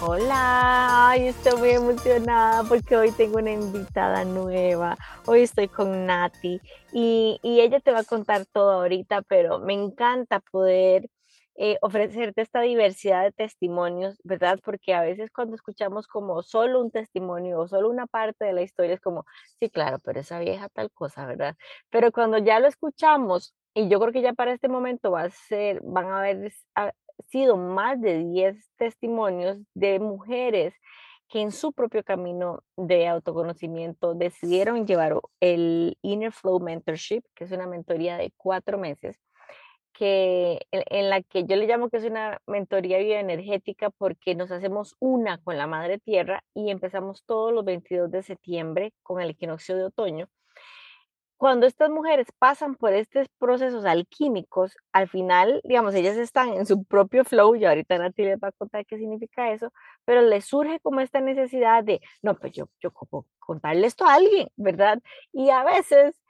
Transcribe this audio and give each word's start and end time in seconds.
Hola, 0.00 1.14
estoy 1.18 1.58
muy 1.58 1.70
emocionada 1.70 2.62
porque 2.64 2.96
hoy 2.96 3.10
tengo 3.12 3.38
una 3.38 3.52
invitada 3.52 4.24
nueva. 4.24 4.96
Hoy 5.26 5.42
estoy 5.42 5.68
con 5.68 6.06
Nati 6.06 6.60
y, 6.92 7.38
ella 7.42 7.80
te 7.80 7.92
va 7.92 8.00
a 8.00 8.04
contar 8.04 8.46
todo 8.46 8.72
ahorita, 8.72 9.22
pero 9.22 9.58
me 9.58 9.74
encanta 9.74 10.40
poder 10.40 11.10
eh, 11.60 11.76
ofrecerte 11.82 12.40
esta 12.40 12.60
diversidad 12.60 13.24
de 13.24 13.32
testimonios, 13.32 14.20
¿verdad? 14.22 14.60
Porque 14.64 14.94
a 14.94 15.02
veces 15.02 15.30
cuando 15.32 15.56
escuchamos 15.56 16.06
como 16.06 16.42
solo 16.42 16.80
un 16.80 16.92
testimonio 16.92 17.58
o 17.58 17.66
solo 17.68 17.90
una 17.90 18.06
parte 18.06 18.44
de 18.44 18.52
la 18.52 18.62
historia 18.62 18.94
es 18.94 19.00
como, 19.00 19.24
sí, 19.58 19.68
claro, 19.68 19.98
pero 19.98 20.20
esa 20.20 20.38
vieja 20.38 20.68
tal 20.68 20.90
cosa, 20.92 21.26
¿verdad? 21.26 21.56
Pero 21.90 22.12
cuando 22.12 22.38
ya 22.38 22.60
lo 22.60 22.68
escuchamos, 22.68 23.54
y 23.74 23.88
yo 23.88 23.98
creo 24.00 24.12
que 24.12 24.22
ya 24.22 24.34
para 24.34 24.52
este 24.52 24.68
momento 24.68 25.10
va 25.10 25.22
a 25.22 25.30
ser, 25.30 25.80
van 25.82 26.06
a 26.12 26.22
ver 26.22 26.52
sido 27.28 27.56
más 27.56 28.00
de 28.00 28.18
10 28.18 28.56
testimonios 28.76 29.58
de 29.74 29.98
mujeres 29.98 30.74
que 31.28 31.40
en 31.40 31.52
su 31.52 31.72
propio 31.72 32.02
camino 32.04 32.62
de 32.76 33.08
autoconocimiento 33.08 34.14
decidieron 34.14 34.86
llevar 34.86 35.16
el 35.40 35.98
Inner 36.02 36.32
Flow 36.32 36.60
Mentorship, 36.60 37.22
que 37.34 37.44
es 37.44 37.52
una 37.52 37.66
mentoría 37.66 38.16
de 38.16 38.32
cuatro 38.36 38.78
meses, 38.78 39.18
que, 39.98 40.60
en, 40.70 41.10
la 41.10 41.22
que 41.22 41.44
yo 41.44 41.56
le 41.56 41.66
llamo 41.66 41.90
que 41.90 41.98
es 41.98 42.04
una 42.04 42.40
mentoría 42.46 42.98
bioenergética 42.98 43.90
porque 43.90 44.34
nos 44.34 44.50
hacemos 44.50 44.96
una 45.00 45.38
con 45.38 45.56
la 45.58 45.66
Madre 45.66 45.98
Tierra 45.98 46.44
y 46.54 46.70
empezamos 46.70 47.24
todos 47.24 47.52
los 47.52 47.64
22 47.64 48.10
de 48.10 48.22
septiembre 48.22 48.92
con 49.02 49.20
el 49.20 49.30
equinoccio 49.30 49.76
de 49.76 49.84
otoño 49.84 50.28
cuando 51.38 51.66
estas 51.66 51.88
mujeres 51.88 52.26
pasan 52.38 52.74
por 52.74 52.92
estos 52.92 53.28
procesos 53.38 53.84
alquímicos, 53.84 54.76
al 54.92 55.08
final, 55.08 55.60
digamos, 55.62 55.94
ellas 55.94 56.16
están 56.16 56.52
en 56.54 56.66
su 56.66 56.84
propio 56.84 57.24
flow, 57.24 57.54
y 57.54 57.64
ahorita 57.64 57.96
Nati 57.96 58.24
les 58.24 58.38
va 58.38 58.48
a 58.48 58.52
contar 58.52 58.84
qué 58.84 58.98
significa 58.98 59.52
eso, 59.52 59.72
pero 60.04 60.20
les 60.20 60.46
surge 60.46 60.80
como 60.80 61.00
esta 61.00 61.20
necesidad 61.20 61.84
de, 61.84 62.00
no, 62.22 62.34
pues 62.36 62.52
yo, 62.52 62.68
yo 62.80 62.90
como 62.92 63.24
contarle 63.38 63.86
esto 63.86 64.04
a 64.04 64.14
alguien, 64.14 64.48
¿verdad? 64.56 64.98
Y 65.32 65.50
a 65.50 65.62
veces, 65.62 66.20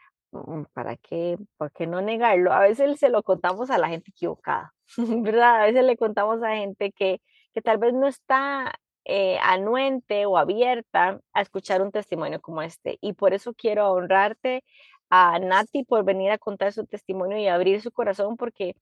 ¿para 0.72 0.96
qué, 0.96 1.36
¿por 1.56 1.72
qué 1.72 1.86
no 1.86 2.00
negarlo? 2.00 2.52
A 2.52 2.60
veces 2.60 2.98
se 2.98 3.08
lo 3.08 3.22
contamos 3.22 3.70
a 3.70 3.78
la 3.78 3.88
gente 3.88 4.10
equivocada, 4.10 4.74
¿verdad? 4.96 5.62
A 5.62 5.66
veces 5.66 5.84
le 5.84 5.96
contamos 5.96 6.42
a 6.42 6.56
gente 6.56 6.92
que, 6.92 7.20
que 7.54 7.62
tal 7.62 7.78
vez 7.78 7.94
no 7.94 8.06
está 8.08 8.74
eh, 9.04 9.38
anuente 9.42 10.26
o 10.26 10.36
abierta 10.38 11.20
a 11.32 11.40
escuchar 11.42 11.82
un 11.82 11.92
testimonio 11.92 12.40
como 12.40 12.62
este. 12.62 12.98
Y 13.00 13.14
por 13.14 13.34
eso 13.34 13.54
quiero 13.54 13.90
honrarte 13.90 14.64
a 15.10 15.38
Nati 15.38 15.84
por 15.84 16.04
venir 16.04 16.30
a 16.30 16.38
contar 16.38 16.72
su 16.72 16.84
testimonio 16.86 17.38
y 17.38 17.48
abrir 17.48 17.80
su 17.80 17.90
corazón, 17.92 18.36
porque 18.36 18.76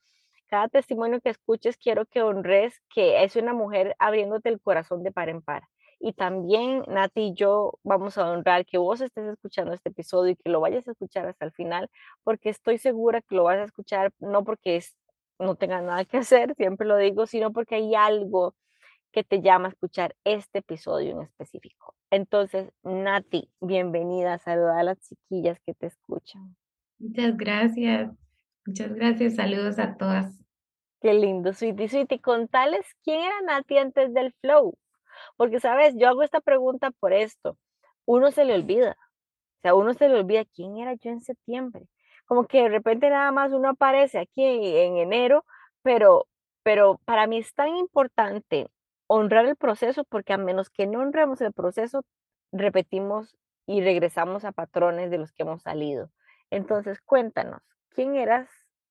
cada 0.48 0.68
testimonio 0.68 1.20
que 1.20 1.30
escuches 1.30 1.76
quiero 1.76 2.06
que 2.06 2.22
honres 2.22 2.80
que 2.88 3.24
es 3.24 3.36
una 3.36 3.52
mujer 3.54 3.94
abriéndote 3.98 4.48
el 4.48 4.60
corazón 4.60 5.02
de 5.02 5.12
par 5.12 5.28
en 5.28 5.42
par. 5.42 5.64
Y 6.06 6.12
también 6.12 6.84
Nati 6.86 7.20
y 7.20 7.34
yo 7.34 7.80
vamos 7.82 8.16
a 8.16 8.30
honrar 8.30 8.64
que 8.64 8.78
vos 8.78 9.00
estés 9.00 9.26
escuchando 9.26 9.74
este 9.74 9.88
episodio 9.88 10.30
y 10.30 10.36
que 10.36 10.50
lo 10.50 10.60
vayas 10.60 10.86
a 10.86 10.92
escuchar 10.92 11.26
hasta 11.26 11.46
el 11.46 11.50
final, 11.50 11.90
porque 12.22 12.48
estoy 12.48 12.78
segura 12.78 13.22
que 13.22 13.34
lo 13.34 13.42
vas 13.42 13.58
a 13.58 13.64
escuchar 13.64 14.12
no 14.20 14.44
porque 14.44 14.76
es, 14.76 14.96
no 15.40 15.56
tenga 15.56 15.82
nada 15.82 16.04
que 16.04 16.18
hacer, 16.18 16.54
siempre 16.54 16.86
lo 16.86 16.96
digo, 16.96 17.26
sino 17.26 17.52
porque 17.52 17.74
hay 17.74 17.96
algo 17.96 18.54
que 19.10 19.24
te 19.24 19.42
llama 19.42 19.66
a 19.66 19.70
escuchar 19.70 20.14
este 20.22 20.60
episodio 20.60 21.16
en 21.16 21.22
específico. 21.22 21.96
Entonces, 22.12 22.70
Nati, 22.84 23.50
bienvenida, 23.60 24.38
saluda 24.38 24.78
a 24.78 24.84
las 24.84 25.00
chiquillas 25.00 25.58
que 25.66 25.74
te 25.74 25.88
escuchan. 25.88 26.56
Muchas 27.00 27.36
gracias, 27.36 28.12
muchas 28.64 28.94
gracias, 28.94 29.34
saludos 29.34 29.80
a 29.80 29.96
todas. 29.96 30.38
Qué 31.00 31.14
lindo, 31.14 31.52
Sweetie, 31.52 31.88
Sweetie, 31.88 32.20
contales 32.20 32.86
quién 33.02 33.24
era 33.24 33.40
Nati 33.44 33.78
antes 33.78 34.14
del 34.14 34.32
flow, 34.40 34.78
porque 35.36 35.60
sabes, 35.60 35.94
yo 35.96 36.08
hago 36.08 36.22
esta 36.22 36.40
pregunta 36.40 36.90
por 36.92 37.12
esto, 37.12 37.58
uno 38.04 38.30
se 38.30 38.44
le 38.44 38.54
olvida, 38.54 38.96
o 39.58 39.60
sea, 39.62 39.74
uno 39.74 39.94
se 39.94 40.08
le 40.08 40.16
olvida 40.16 40.44
quién 40.44 40.78
era 40.78 40.94
yo 40.94 41.10
en 41.10 41.20
septiembre, 41.20 41.86
como 42.26 42.46
que 42.46 42.62
de 42.62 42.68
repente 42.68 43.10
nada 43.10 43.32
más 43.32 43.52
uno 43.52 43.70
aparece 43.70 44.18
aquí 44.18 44.44
en 44.44 44.96
enero, 44.96 45.44
pero, 45.82 46.26
pero 46.62 47.00
para 47.04 47.26
mí 47.26 47.38
es 47.38 47.54
tan 47.54 47.76
importante 47.76 48.68
honrar 49.06 49.46
el 49.46 49.56
proceso, 49.56 50.04
porque 50.04 50.32
a 50.32 50.38
menos 50.38 50.70
que 50.70 50.86
no 50.86 51.00
honremos 51.00 51.40
el 51.40 51.52
proceso, 51.52 52.04
repetimos 52.52 53.36
y 53.66 53.80
regresamos 53.80 54.44
a 54.44 54.52
patrones 54.52 55.10
de 55.10 55.18
los 55.18 55.32
que 55.32 55.42
hemos 55.42 55.62
salido. 55.62 56.10
Entonces, 56.50 57.00
cuéntanos, 57.00 57.62
¿quién 57.90 58.16
eras 58.16 58.48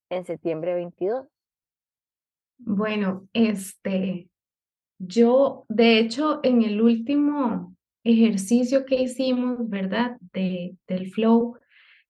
en 0.10 0.26
septiembre 0.26 0.74
22? 0.74 1.28
Bueno, 2.58 3.28
este, 3.34 4.30
yo, 4.98 5.66
de 5.70 6.00
hecho, 6.00 6.40
en 6.44 6.64
el 6.64 6.82
último 6.82 7.76
ejercicio 8.04 8.86
que 8.86 9.02
hicimos, 9.02 9.70
¿verdad? 9.70 10.18
De, 10.34 10.76
del 10.88 11.12
flow, 11.12 11.58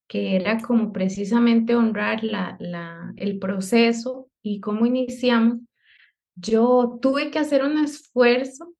que 0.08 0.36
era 0.36 0.60
como 0.60 0.92
precisamente 0.92 1.76
honrar 1.76 2.24
la, 2.24 2.58
la, 2.60 3.14
el 3.16 3.40
proceso 3.40 4.30
y 4.42 4.60
cómo 4.60 4.86
iniciamos, 4.86 5.60
yo 6.36 7.00
tuve 7.02 7.32
que 7.32 7.40
hacer 7.40 7.64
un 7.64 7.84
esfuerzo 7.84 8.74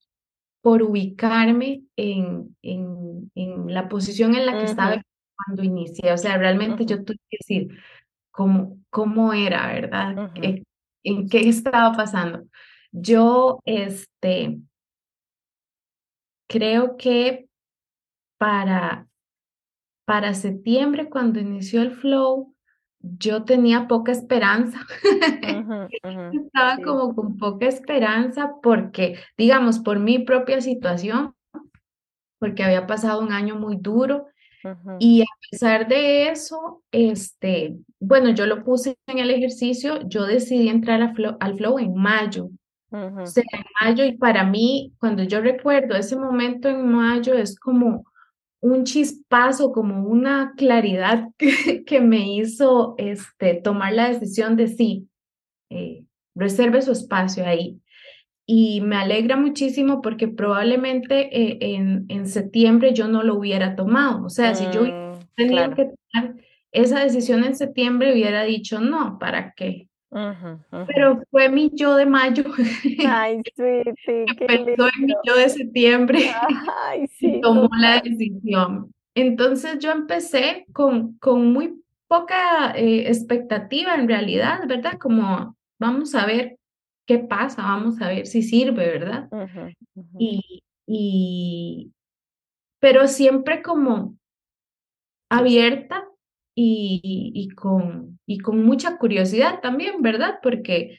por 0.62 0.84
ubicarme 0.84 1.84
en, 1.96 2.56
en, 2.62 3.32
en 3.36 3.74
la 3.74 3.88
posición 3.88 4.36
en 4.36 4.46
la 4.46 4.58
que 4.60 4.66
estaba 4.66 5.02
cuando 5.36 5.64
inicié. 5.64 6.12
O 6.12 6.18
sea, 6.18 6.38
realmente 6.38 6.86
yo 6.86 7.04
tuve 7.04 7.20
que 7.30 7.38
decir 7.40 7.80
cómo, 8.32 8.80
cómo 8.90 9.34
era, 9.34 9.68
¿verdad? 9.68 10.32
¿En 11.04 11.30
qué 11.30 11.48
estaba 11.48 11.96
pasando? 11.96 12.46
Yo, 12.98 13.60
este, 13.66 14.58
creo 16.48 16.96
que 16.96 17.50
para, 18.38 19.10
para 20.06 20.34
septiembre, 20.34 21.10
cuando 21.10 21.42
inició 21.42 21.82
el 21.82 21.92
flow, 21.92 22.56
yo 23.00 23.44
tenía 23.44 23.90
poca 23.90 24.14
esperanza. 24.14 24.80
Estaba 26.34 26.78
como 26.84 27.14
con 27.14 27.38
poca 27.38 27.68
esperanza 27.68 28.54
porque, 28.64 29.20
digamos, 29.38 29.80
por 29.80 30.00
mi 30.00 30.20
propia 30.20 30.62
situación, 30.62 31.36
porque 32.40 32.64
había 32.64 32.88
pasado 32.88 33.22
un 33.22 33.34
año 33.34 33.58
muy 33.58 33.76
duro. 33.76 34.28
Y 35.00 35.22
a 35.22 35.26
pesar 35.52 35.88
de 35.90 36.30
eso, 36.30 36.82
este, 36.92 37.76
bueno, 38.00 38.30
yo 38.30 38.46
lo 38.46 38.64
puse 38.64 38.96
en 39.06 39.20
el 39.20 39.32
ejercicio, 39.32 40.00
yo 40.08 40.24
decidí 40.24 40.70
entrar 40.70 41.02
al 41.02 41.58
flow 41.58 41.78
en 41.78 41.94
mayo. 41.94 42.50
O 42.96 43.26
sea, 43.26 43.44
en 43.52 43.64
mayo, 43.82 44.06
y 44.06 44.18
para 44.18 44.44
mí, 44.44 44.94
cuando 45.00 45.24
yo 45.24 45.42
recuerdo 45.42 45.96
ese 45.96 46.16
momento 46.16 46.70
en 46.70 46.88
mayo, 46.88 47.34
es 47.34 47.60
como, 47.60 48.06
un 48.66 48.84
chispazo, 48.84 49.72
como 49.72 50.08
una 50.08 50.54
claridad 50.58 51.30
que, 51.86 52.02
me 52.02 52.36
hizo 52.36 52.96
este, 52.98 53.54
tomar 53.56 53.94
la 53.94 54.10
decisión 54.10 54.56
de 54.56 54.68
sí, 54.68 55.08
eh, 55.70 56.04
reserve 56.34 56.82
su 56.82 56.92
espacio 56.92 57.46
ahí. 57.46 57.80
Y 58.48 58.82
me 58.82 58.96
alegra 58.96 59.38
muchísimo 59.38 60.02
porque 60.02 60.28
probablemente 60.28 61.30
eh, 61.36 61.58
en, 61.76 62.06
en, 62.10 62.28
septiembre 62.28 62.94
yo 62.94 63.08
no 63.08 63.24
lo 63.24 63.36
hubiera 63.36 63.76
tomado. 63.76 64.26
O 64.26 64.30
sea, 64.30 64.54
si 64.54 64.66
yo 64.72 64.84
mm, 64.84 65.20
tenía 65.36 65.74
que 65.74 65.86
tomar 65.86 66.36
esa 66.72 67.00
decisión 67.04 67.44
en 67.44 67.56
septiembre, 67.56 68.14
hubiera 68.14 68.44
dicho, 68.44 68.80
no, 68.80 69.18
¿para 69.20 69.54
qué? 69.56 69.90
Pero 70.88 71.22
fue 71.30 71.50
mi 71.50 71.72
yo 71.74 71.96
de 71.96 72.06
mayo. 72.06 72.46
Ay, 73.08 73.42
sí, 73.56 74.26
Pensó 74.48 74.88
en 74.88 75.06
mi 75.06 75.14
yo 75.26 75.36
de 75.36 75.50
septiembre 75.50 76.32
Ay, 76.88 77.08
sí, 77.20 77.36
y 77.36 77.42
tomó 77.42 77.70
la 77.78 78.00
decisión. 78.00 78.94
Entonces 79.14 79.80
yo 79.80 79.92
empecé 79.92 80.66
con, 80.74 81.18
con 81.18 81.52
muy 81.52 81.82
poca 82.08 82.72
eh, 82.76 83.08
expectativa 83.08 83.96
en 83.96 84.08
realidad, 84.08 84.60
¿verdad? 84.68 84.98
Como 85.00 85.56
vamos 85.80 86.16
a 86.16 86.26
ver 86.26 86.58
qué 87.06 87.20
pasa, 87.20 87.64
vamos 87.64 88.02
a 88.02 88.08
ver 88.10 88.26
si 88.26 88.42
sirve, 88.42 88.88
¿verdad? 88.88 89.30
Y, 90.18 90.64
y, 90.88 91.92
pero 92.80 93.08
siempre 93.08 93.62
como 93.62 94.16
abierta 95.30 96.08
y, 96.56 97.50
con, 97.56 98.20
y 98.26 98.40
con 98.40 98.64
mucha 98.64 98.98
curiosidad 98.98 99.60
también, 99.62 100.02
¿verdad? 100.02 100.40
Porque 100.42 100.98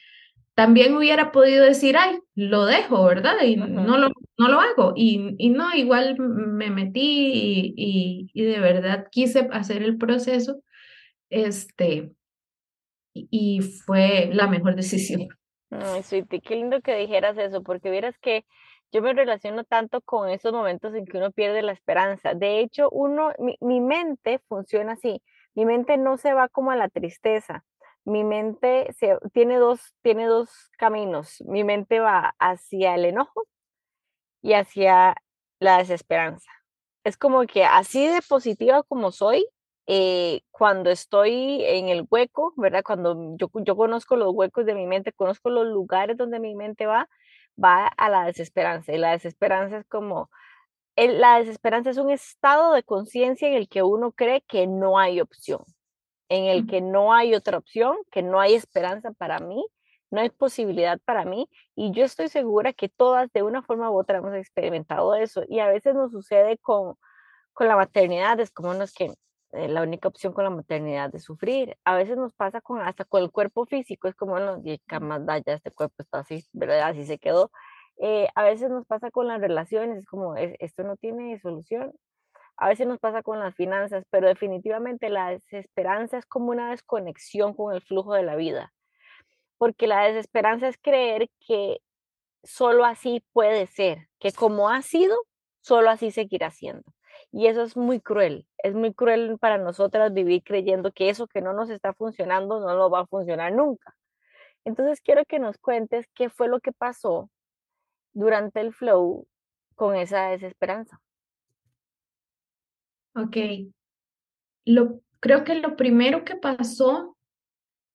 también 0.54 0.94
hubiera 0.94 1.32
podido 1.32 1.64
decir, 1.64 1.96
ay, 1.96 2.18
lo 2.34 2.66
dejo, 2.66 3.04
¿verdad? 3.04 3.42
Y 3.42 3.56
no, 3.56 3.96
lo, 3.96 4.10
no 4.38 4.48
lo 4.48 4.60
hago. 4.60 4.92
Y, 4.94 5.34
y 5.38 5.50
no, 5.50 5.74
igual 5.74 6.18
me 6.18 6.70
metí 6.70 7.72
y, 7.76 8.30
y, 8.32 8.44
de 8.44 8.60
verdad 8.60 9.06
quise 9.10 9.48
hacer 9.52 9.82
el 9.82 9.96
proceso. 9.96 10.62
Este, 11.30 12.12
y 13.12 13.60
fue 13.60 14.30
la 14.32 14.46
mejor 14.46 14.76
decisión. 14.76 15.28
Ay, 15.70 16.02
Sweetie, 16.02 16.40
qué 16.40 16.56
lindo 16.56 16.80
que 16.80 16.96
dijeras 16.96 17.36
eso, 17.38 17.62
porque 17.62 17.90
vieras 17.90 18.16
que 18.18 18.44
yo 18.92 19.02
me 19.02 19.12
relaciono 19.12 19.64
tanto 19.64 20.00
con 20.00 20.28
esos 20.30 20.52
momentos 20.52 20.94
en 20.94 21.06
que 21.06 21.18
uno 21.18 21.32
pierde 21.32 21.62
la 21.62 21.72
esperanza. 21.72 22.34
De 22.34 22.60
hecho, 22.60 22.88
uno, 22.90 23.32
mi, 23.38 23.56
mi 23.60 23.80
mente 23.80 24.38
funciona 24.48 24.92
así. 24.92 25.20
Mi 25.56 25.64
mente 25.64 25.96
no 25.96 26.18
se 26.18 26.34
va 26.34 26.48
como 26.48 26.70
a 26.70 26.76
la 26.76 26.88
tristeza. 26.90 27.64
Mi 28.04 28.24
mente 28.24 28.94
tiene 29.32 29.56
dos, 29.56 29.94
tiene 30.02 30.26
dos 30.26 30.70
caminos. 30.78 31.42
Mi 31.46 31.64
mente 31.64 31.98
va 31.98 32.34
hacia 32.38 32.94
el 32.94 33.06
enojo 33.06 33.44
y 34.42 34.52
hacia 34.52 35.16
la 35.58 35.78
desesperanza. 35.78 36.50
Es 37.04 37.16
como 37.16 37.46
que 37.46 37.64
así 37.64 38.06
de 38.06 38.20
positiva 38.28 38.82
como 38.82 39.12
soy, 39.12 39.46
eh, 39.86 40.42
cuando 40.50 40.90
estoy 40.90 41.64
en 41.64 41.88
el 41.88 42.06
hueco, 42.10 42.52
¿verdad? 42.56 42.82
Cuando 42.84 43.36
yo, 43.38 43.48
yo 43.54 43.76
conozco 43.76 44.16
los 44.16 44.34
huecos 44.34 44.66
de 44.66 44.74
mi 44.74 44.86
mente, 44.86 45.12
conozco 45.12 45.48
los 45.48 45.66
lugares 45.66 46.18
donde 46.18 46.38
mi 46.38 46.54
mente 46.54 46.86
va, 46.86 47.08
va 47.62 47.86
a 47.86 48.10
la 48.10 48.24
desesperanza. 48.26 48.92
Y 48.92 48.98
la 48.98 49.12
desesperanza 49.12 49.78
es 49.78 49.86
como, 49.86 50.30
el- 50.96 51.20
la 51.20 51.38
desesperanza 51.38 51.90
es 51.90 51.98
un 51.98 52.10
estado 52.10 52.72
de 52.74 52.82
conciencia 52.82 53.48
en 53.48 53.54
el 53.54 53.68
que 53.68 53.82
uno 53.82 54.12
cree 54.12 54.42
que 54.42 54.66
no 54.66 54.98
hay 54.98 55.20
opción, 55.20 55.62
en 56.28 56.46
el 56.46 56.66
que 56.66 56.80
no 56.80 57.12
hay 57.14 57.34
otra 57.34 57.58
opción, 57.58 57.96
que 58.10 58.22
no 58.22 58.40
hay 58.40 58.54
esperanza 58.54 59.12
para 59.12 59.38
mí, 59.40 59.64
no 60.10 60.20
hay 60.20 60.30
posibilidad 60.30 61.00
para 61.04 61.24
mí. 61.24 61.48
Y 61.76 61.92
yo 61.92 62.04
estoy 62.04 62.28
segura 62.28 62.72
que 62.72 62.88
todas 62.88 63.30
de 63.32 63.42
una 63.42 63.62
forma 63.62 63.90
u 63.90 63.98
otra 63.98 64.18
hemos 64.18 64.34
experimentado 64.34 65.14
eso. 65.14 65.42
Y 65.48 65.60
a 65.60 65.68
veces 65.68 65.94
nos 65.94 66.12
sucede 66.12 66.58
con 66.58 66.96
con 67.52 67.68
la 67.68 67.76
maternidad 67.76 68.38
es 68.40 68.50
como 68.50 68.74
no 68.74 68.84
es 68.84 68.92
que 68.92 69.12
eh, 69.52 69.68
la 69.68 69.82
única 69.82 70.08
opción 70.08 70.32
con 70.32 70.44
la 70.44 70.50
maternidad 70.50 71.14
es 71.14 71.24
sufrir. 71.24 71.76
A 71.84 71.96
veces 71.96 72.16
nos 72.16 72.34
pasa 72.34 72.60
con 72.60 72.80
hasta 72.80 73.04
con 73.04 73.22
el 73.22 73.30
cuerpo 73.30 73.64
físico, 73.66 74.08
es 74.08 74.14
como 74.14 74.38
no, 74.40 74.60
y 74.64 74.78
qué 74.86 75.00
más 75.00 75.24
da, 75.26 75.38
ya 75.38 75.54
este 75.54 75.70
cuerpo 75.70 75.96
está 76.02 76.20
así, 76.20 76.44
¿verdad? 76.52 76.88
Así 76.90 77.06
se 77.06 77.18
quedó. 77.18 77.50
Eh, 77.98 78.28
a 78.34 78.44
veces 78.44 78.70
nos 78.70 78.86
pasa 78.86 79.10
con 79.10 79.28
las 79.28 79.40
relaciones, 79.40 79.98
es 79.98 80.06
como 80.06 80.36
"Es- 80.36 80.54
esto 80.60 80.82
no 80.84 80.96
tiene 80.96 81.38
solución. 81.40 81.92
A 82.58 82.68
veces 82.70 82.86
nos 82.88 82.98
pasa 83.00 83.22
con 83.22 83.40
las 83.40 83.54
finanzas, 83.56 84.04
pero 84.10 84.28
definitivamente 84.28 85.10
la 85.10 85.30
desesperanza 85.30 86.18
es 86.18 86.26
como 86.26 86.50
una 86.50 86.70
desconexión 86.72 87.54
con 87.54 87.74
el 87.74 87.82
flujo 87.82 88.14
de 88.14 88.22
la 88.24 88.36
vida, 88.36 88.72
porque 89.58 89.86
la 89.86 90.04
desesperanza 90.06 90.68
es 90.68 90.78
creer 90.78 91.28
que 91.46 91.78
solo 92.44 92.84
así 92.84 93.24
puede 93.32 93.66
ser, 93.68 94.08
que 94.20 94.32
como 94.32 94.70
ha 94.70 94.82
sido, 94.82 95.16
solo 95.62 95.90
así 95.90 96.10
seguirá 96.12 96.50
siendo. 96.52 96.84
Y 97.32 97.48
eso 97.48 97.62
es 97.62 97.76
muy 97.76 98.00
cruel, 98.00 98.46
es 98.58 98.74
muy 98.74 98.94
cruel 98.94 99.38
para 99.40 99.58
nosotras 99.58 100.12
vivir 100.14 100.42
creyendo 100.44 100.92
que 100.92 101.10
eso 101.10 101.26
que 101.28 101.42
no 101.42 101.52
nos 101.54 101.70
está 101.70 101.94
funcionando 101.94 102.60
no 102.60 102.74
nos 102.76 102.92
va 102.92 103.00
a 103.02 103.06
funcionar 103.06 103.52
nunca. 103.52 103.96
Entonces 104.64 105.00
quiero 105.00 105.24
que 105.26 105.38
nos 105.38 105.58
cuentes 105.58 106.06
qué 106.14 106.30
fue 106.30 106.48
lo 106.48 106.60
que 106.60 106.72
pasó 106.72 107.30
durante 108.16 108.60
el 108.60 108.72
flow 108.72 109.28
con 109.74 109.94
esa 109.94 110.28
desesperanza. 110.30 111.00
Ok, 113.14 113.36
lo, 114.64 115.00
creo 115.20 115.44
que 115.44 115.54
lo 115.56 115.76
primero 115.76 116.24
que 116.24 116.36
pasó 116.36 117.16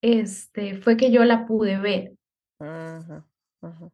este, 0.01 0.75
fue 0.75 0.95
que 0.95 1.11
yo 1.11 1.25
la 1.25 1.45
pude 1.45 1.79
ver. 1.79 2.13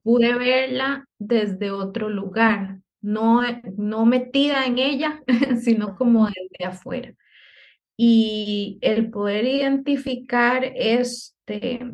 Pude 0.04 0.36
verla 0.36 1.06
desde 1.18 1.72
otro 1.72 2.10
lugar, 2.10 2.80
no, 3.02 3.42
no 3.78 4.06
metida 4.06 4.66
en 4.66 4.80
ella, 4.80 5.24
sino 5.62 5.96
como 5.96 6.28
desde 6.28 6.66
afuera. 6.66 7.14
Y 7.96 8.80
el 8.82 9.10
poder 9.10 9.46
identificar 9.46 10.64
este, 10.76 11.90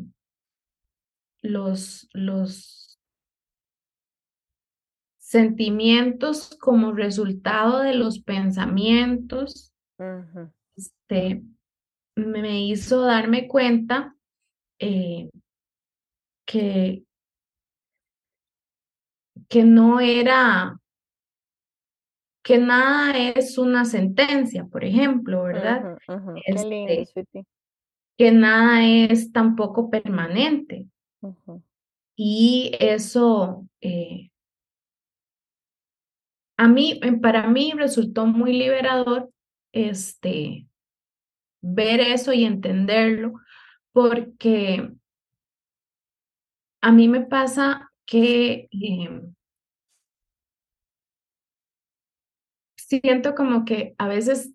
los, 1.41 2.09
los 2.13 2.82
sentimientos 5.33 6.55
como 6.61 6.91
resultado 6.91 7.79
de 7.79 7.95
los 7.95 8.19
pensamientos, 8.19 9.73
este, 10.77 11.41
me 12.15 12.67
hizo 12.67 13.01
darme 13.01 13.47
cuenta 13.47 14.15
eh, 14.79 15.31
que, 16.45 17.03
que 19.49 19.63
no 19.63 19.99
era 19.99 20.79
que 22.43 22.59
nada 22.59 23.17
es 23.17 23.57
una 23.57 23.85
sentencia, 23.85 24.65
por 24.65 24.83
ejemplo, 24.83 25.43
¿verdad? 25.43 25.97
Este, 26.45 27.07
que 28.17 28.31
nada 28.31 28.85
es 28.85 29.31
tampoco 29.31 29.89
permanente. 29.89 30.87
Y 32.15 32.75
eso 32.79 33.65
eh, 33.81 34.29
a 36.57 36.67
mí, 36.67 36.99
eh, 37.03 37.13
para 37.13 37.47
mí 37.47 37.73
resultó 37.75 38.25
muy 38.25 38.53
liberador 38.53 39.31
este, 39.71 40.67
ver 41.61 41.99
eso 41.99 42.33
y 42.33 42.43
entenderlo, 42.45 43.33
porque 43.91 44.91
a 46.81 46.91
mí 46.91 47.07
me 47.07 47.21
pasa 47.21 47.91
que 48.05 48.67
eh, 48.71 49.21
siento 52.75 53.35
como 53.35 53.65
que 53.65 53.95
a 53.97 54.07
veces 54.07 54.53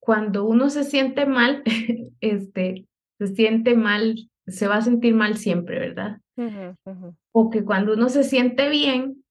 cuando 0.00 0.44
uno 0.44 0.70
se 0.70 0.84
siente 0.84 1.26
mal, 1.26 1.62
este, 2.20 2.86
se 3.18 3.26
siente 3.28 3.74
mal, 3.74 4.30
se 4.46 4.68
va 4.68 4.76
a 4.76 4.82
sentir 4.82 5.14
mal 5.14 5.36
siempre, 5.36 5.78
¿verdad? 5.78 6.20
ujú, 6.36 7.16
O 7.32 7.50
que 7.50 7.64
cuando 7.64 7.94
uno 7.94 8.08
se 8.08 8.22
siente 8.22 8.68
bien, 8.68 9.23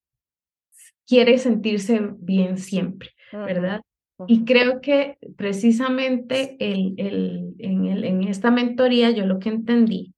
quiere 1.07 1.37
sentirse 1.37 1.99
bien 2.19 2.57
siempre, 2.57 3.11
¿verdad? 3.43 3.81
Y 4.25 4.45
ujú, 4.45 4.45
creo 4.45 4.81
que 4.81 5.17
precisamente 5.37 6.55
el, 6.59 6.93
el, 6.97 7.55
en, 7.59 7.85
el, 7.85 8.03
en 8.05 8.23
esta 8.23 8.51
mentoría 8.51 9.11
yo 9.11 9.25
lo 9.25 9.39
que 9.39 9.49
entendí 9.49 10.13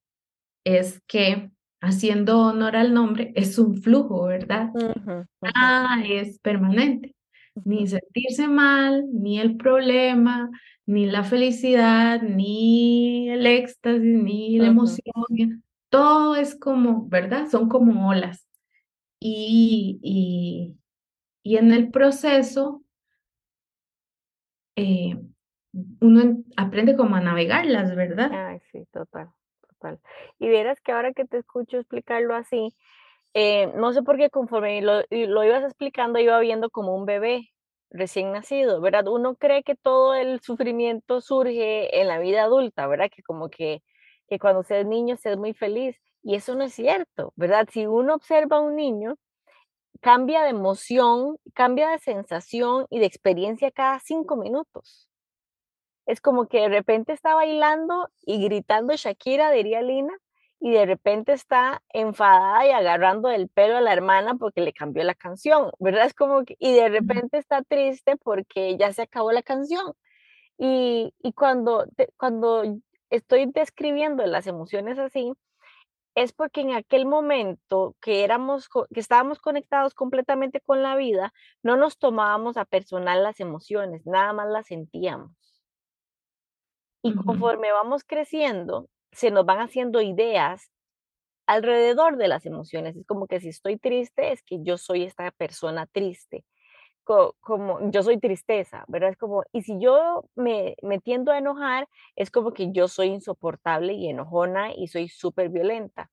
es 0.65 1.01
que 1.07 1.51
haciendo 1.81 2.39
honor 2.41 2.75
al 2.75 2.93
nombre 2.93 3.33
es 3.35 3.59
un 3.59 3.77
flujo, 3.77 4.25
¿verdad? 4.25 4.71
ujú, 4.73 5.25
Nada 5.55 6.03
es 6.05 6.39
permanente, 6.39 7.15
ni 7.63 7.87
sentirse 7.87 8.47
mal, 8.47 9.05
ni 9.13 9.39
el 9.39 9.57
problema, 9.57 10.49
ni 10.85 11.05
la 11.05 11.23
felicidad, 11.23 12.21
ni 12.21 13.29
el 13.29 13.45
éxtasis, 13.45 14.01
ni 14.03 14.59
la 14.59 14.67
emoción, 14.67 15.63
todo 15.89 16.35
es 16.35 16.55
como, 16.59 17.07
¿verdad? 17.09 17.47
Son 17.49 17.69
como 17.69 18.09
olas. 18.09 18.45
Y, 19.27 19.99
y, 20.03 20.77
y 21.43 21.57
en 21.57 21.71
el 21.73 21.91
proceso 21.91 22.83
eh, 24.75 25.15
uno 26.01 26.21
en- 26.21 26.45
aprende 26.57 26.95
como 26.95 27.15
a 27.15 27.21
navegarlas, 27.21 27.95
¿verdad? 27.95 28.31
Ay, 28.31 28.59
sí, 28.71 28.85
total, 28.91 29.29
total. 29.67 29.99
Y 30.39 30.49
vieras 30.49 30.81
que 30.81 30.91
ahora 30.91 31.13
que 31.13 31.25
te 31.25 31.37
escucho 31.37 31.77
explicarlo 31.77 32.35
así, 32.35 32.75
eh, 33.35 33.67
no 33.75 33.93
sé 33.93 34.03
por 34.03 34.17
qué 34.17 34.29
conforme 34.29 34.81
lo, 34.81 35.01
lo 35.11 35.43
ibas 35.43 35.63
explicando, 35.63 36.19
iba 36.19 36.39
viendo 36.39 36.69
como 36.69 36.95
un 36.95 37.05
bebé 37.05 37.49
recién 37.91 38.31
nacido, 38.33 38.81
¿verdad? 38.81 39.07
Uno 39.07 39.35
cree 39.35 39.63
que 39.63 39.75
todo 39.75 40.15
el 40.15 40.41
sufrimiento 40.41 41.21
surge 41.21 42.01
en 42.01 42.07
la 42.07 42.19
vida 42.19 42.43
adulta, 42.43 42.87
¿verdad? 42.87 43.09
Que 43.15 43.23
como 43.23 43.49
que, 43.49 43.83
que 44.29 44.39
cuando 44.39 44.63
se 44.63 44.81
es 44.81 44.87
niño 44.87 45.17
se 45.17 45.31
es 45.33 45.37
muy 45.37 45.53
feliz. 45.53 45.97
Y 46.25 46.35
eso 46.35 46.55
no 46.55 46.63
es 46.63 46.73
cierto, 46.73 47.33
¿verdad? 47.35 47.67
Si 47.71 47.85
uno 47.85 48.15
observa 48.15 48.57
a 48.57 48.61
un 48.61 48.75
niño, 48.75 49.17
cambia 50.01 50.43
de 50.43 50.49
emoción, 50.49 51.37
cambia 51.53 51.89
de 51.89 51.99
sensación 51.99 52.87
y 52.89 52.99
de 52.99 53.05
experiencia 53.05 53.71
cada 53.71 53.99
cinco 53.99 54.35
minutos. 54.35 55.07
Es 56.07 56.21
como 56.21 56.47
que 56.47 56.61
de 56.61 56.69
repente 56.69 57.13
está 57.13 57.35
bailando 57.35 58.09
y 58.25 58.43
gritando 58.43 58.95
Shakira, 58.95 59.51
diría 59.51 59.83
Lina, 59.83 60.13
y 60.59 60.71
de 60.71 60.87
repente 60.87 61.33
está 61.33 61.83
enfadada 61.93 62.65
y 62.65 62.71
agarrando 62.71 63.29
el 63.29 63.47
pelo 63.49 63.77
a 63.77 63.81
la 63.81 63.93
hermana 63.93 64.33
porque 64.35 64.61
le 64.61 64.73
cambió 64.73 65.03
la 65.03 65.13
canción, 65.13 65.71
¿verdad? 65.77 66.07
Es 66.07 66.15
como 66.15 66.43
que, 66.43 66.55
y 66.59 66.73
de 66.73 66.89
repente 66.89 67.37
está 67.37 67.61
triste 67.61 68.17
porque 68.17 68.77
ya 68.77 68.91
se 68.93 69.03
acabó 69.03 69.31
la 69.31 69.43
canción. 69.43 69.93
Y, 70.57 71.13
y 71.21 71.33
cuando, 71.33 71.85
cuando 72.17 72.63
estoy 73.11 73.45
describiendo 73.47 74.25
las 74.25 74.47
emociones 74.47 74.97
así, 74.97 75.33
es 76.15 76.31
porque 76.31 76.61
en 76.61 76.71
aquel 76.71 77.05
momento 77.05 77.95
que 78.01 78.23
éramos, 78.23 78.69
que 78.69 78.99
estábamos 78.99 79.39
conectados 79.39 79.93
completamente 79.93 80.61
con 80.61 80.81
la 80.81 80.95
vida, 80.95 81.33
no 81.61 81.75
nos 81.75 81.97
tomábamos 81.97 82.55
a 82.57 82.65
personal 82.65 83.21
las 83.21 83.41
emociones, 83.41 84.05
nada 84.05 84.31
más 84.31 84.47
las 84.47 84.67
sentíamos. 84.67 85.31
Y 87.03 87.13
conforme 87.13 87.71
vamos 87.71 88.03
creciendo, 88.03 88.89
se 89.11 89.29
nos 89.29 89.45
van 89.45 89.59
haciendo 89.59 90.01
ideas 90.01 90.71
alrededor 91.45 92.17
de 92.17 92.29
las 92.29 92.45
emociones. 92.45 92.95
Es 92.95 93.05
como 93.05 93.27
que 93.27 93.39
si 93.39 93.49
estoy 93.49 93.77
triste, 93.77 94.31
es 94.31 94.41
que 94.41 94.63
yo 94.63 94.77
soy 94.77 95.03
esta 95.03 95.29
persona 95.31 95.85
triste. 95.85 96.43
Co- 97.05 97.35
como 97.41 97.91
yo 97.91 98.03
soy 98.03 98.19
tristeza, 98.19 98.83
¿verdad? 98.87 99.11
Es 99.11 99.17
como, 99.17 99.43
y 99.53 99.61
si 99.63 99.79
yo 99.79 100.25
me, 100.35 100.75
me 100.81 100.99
tiendo 100.99 101.31
a 101.31 101.37
enojar, 101.37 101.87
es 102.15 102.31
como 102.31 102.51
que 102.53 102.71
yo 102.71 102.87
soy 102.87 103.09
insoportable 103.09 103.93
y 103.93 104.09
enojona 104.09 104.73
y 104.75 104.87
soy 104.87 105.07
súper 105.09 105.49
violenta. 105.49 106.11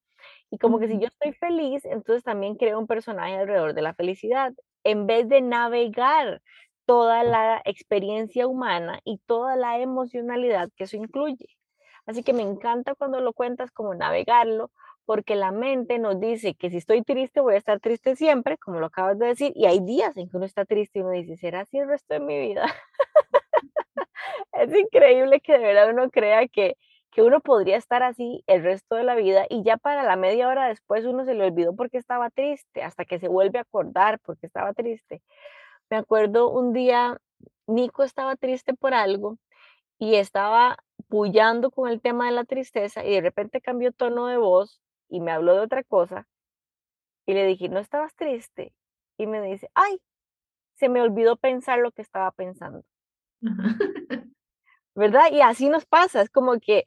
Y 0.51 0.59
como 0.59 0.79
que 0.79 0.89
si 0.89 0.99
yo 0.99 1.07
estoy 1.09 1.33
feliz, 1.33 1.85
entonces 1.87 2.23
también 2.25 2.57
creo 2.57 2.79
un 2.79 2.87
personaje 2.87 3.37
alrededor 3.39 3.75
de 3.75 3.83
la 3.83 3.95
felicidad, 3.95 4.53
en 4.85 5.07
vez 5.07 5.29
de 5.29 5.41
navegar 5.41 6.43
toda 6.87 7.25
la 7.25 7.63
experiencia 7.65 8.47
humana 8.47 9.01
y 9.05 9.19
toda 9.27 9.57
la 9.57 9.79
emocionalidad 9.81 10.69
que 10.77 10.85
eso 10.85 10.97
incluye. 10.99 11.47
Así 12.07 12.23
que 12.23 12.33
me 12.33 12.43
encanta 12.43 12.95
cuando 12.95 13.21
lo 13.21 13.33
cuentas 13.33 13.71
como 13.71 13.95
navegarlo, 13.95 14.71
porque 15.05 15.35
la 15.37 15.53
mente 15.53 15.99
nos 15.99 16.21
dice 16.21 16.55
que 16.55 16.71
si 16.71 16.77
estoy 16.79 17.03
triste 17.03 17.41
voy 17.41 17.55
a 17.55 17.59
estar 17.59 17.81
triste 17.81 18.17
siempre, 18.17 18.59
como 18.59 18.81
lo 18.81 18.87
acabas 18.87 19.19
de 19.19 19.27
decir, 19.27 19.53
y 19.55 19.67
hay 19.67 19.81
días 19.81 20.17
en 20.17 20.29
que 20.29 20.37
uno 20.37 20.47
está 20.47 20.65
triste 20.65 20.99
y 20.99 21.03
uno 21.03 21.11
dice, 21.11 21.37
¿será 21.37 21.61
así 21.61 21.79
el 21.79 21.89
resto 21.89 22.15
de 22.15 22.21
mi 22.21 22.39
vida? 22.39 22.65
es 24.53 24.75
increíble 24.75 25.41
que 25.41 25.53
de 25.53 25.59
verdad 25.59 25.91
uno 25.91 26.11
crea 26.11 26.47
que, 26.49 26.77
que 27.11 27.23
uno 27.23 27.41
podría 27.41 27.77
estar 27.77 28.03
así 28.03 28.45
el 28.47 28.63
resto 28.63 28.97
de 28.97 29.05
la 29.05 29.15
vida 29.15 29.47
y 29.49 29.63
ya 29.65 29.77
para 29.77 30.03
la 30.03 30.17
media 30.17 30.49
hora 30.49 30.69
después 30.69 31.05
uno 31.05 31.25
se 31.25 31.35
le 31.35 31.45
olvidó 31.45 31.75
porque 31.75 31.99
estaba 31.99 32.31
triste, 32.31 32.83
hasta 32.83 33.05
que 33.05 33.19
se 33.19 33.29
vuelve 33.29 33.59
a 33.59 33.63
acordar 33.63 34.19
porque 34.21 34.47
estaba 34.47 34.73
triste. 34.73 35.23
Me 35.91 35.99
acuerdo 35.99 36.51
un 36.51 36.73
día, 36.73 37.19
Nico 37.67 38.03
estaba 38.03 38.37
triste 38.37 38.75
por 38.75 38.95
algo 38.95 39.39
y 40.03 40.17
estaba 40.17 40.79
bullando 41.09 41.71
con 41.71 41.89
el 41.89 42.01
tema 42.01 42.27
de 42.27 42.33
la 42.33 42.43
tristeza 42.43 43.05
y 43.05 43.13
de 43.13 43.21
repente 43.21 43.61
cambió 43.61 43.93
tono 43.93 44.27
de 44.27 44.37
voz 44.37 44.81
y 45.09 45.21
me 45.21 45.31
habló 45.31 45.55
de 45.55 45.61
otra 45.61 45.85
cosa 45.85 46.27
y 47.25 47.35
le 47.35 47.47
dije, 47.47 47.69
¿no 47.69 47.79
estabas 47.79 48.13
triste? 48.17 48.75
Y 49.17 49.29
me 49.29 49.41
dice, 49.41 49.71
ay, 49.75 50.01
se 50.75 50.89
me 50.89 51.01
olvidó 51.01 51.37
pensar 51.37 51.79
lo 51.79 51.93
que 51.93 52.03
estaba 52.03 52.33
pensando. 52.33 52.83
¿Verdad? 54.97 55.31
Y 55.31 55.41
así 55.41 55.69
nos 55.69 55.87
pasa, 55.87 56.21
es 56.21 56.31
como 56.31 56.59
que 56.59 56.85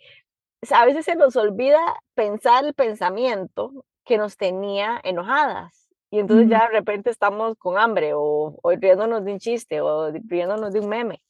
a 0.69 0.85
veces 0.85 1.05
se 1.05 1.15
nos 1.15 1.37
olvida 1.37 1.79
pensar 2.15 2.65
el 2.65 2.73
pensamiento 2.73 3.85
que 4.03 4.17
nos 4.17 4.35
tenía 4.35 4.99
enojadas. 5.05 5.87
Y 6.11 6.19
entonces 6.19 6.49
ya 6.49 6.67
de 6.67 6.79
repente 6.79 7.11
estamos 7.11 7.55
con 7.57 7.77
hambre 7.77 8.11
o, 8.13 8.59
riéndonos 8.77 9.23
de 9.23 9.31
un 9.31 9.39
chiste 9.39 9.79
o 9.79 10.11
riéndonos 10.11 10.73
de 10.73 10.81
un 10.81 10.89
meme. 10.89 11.21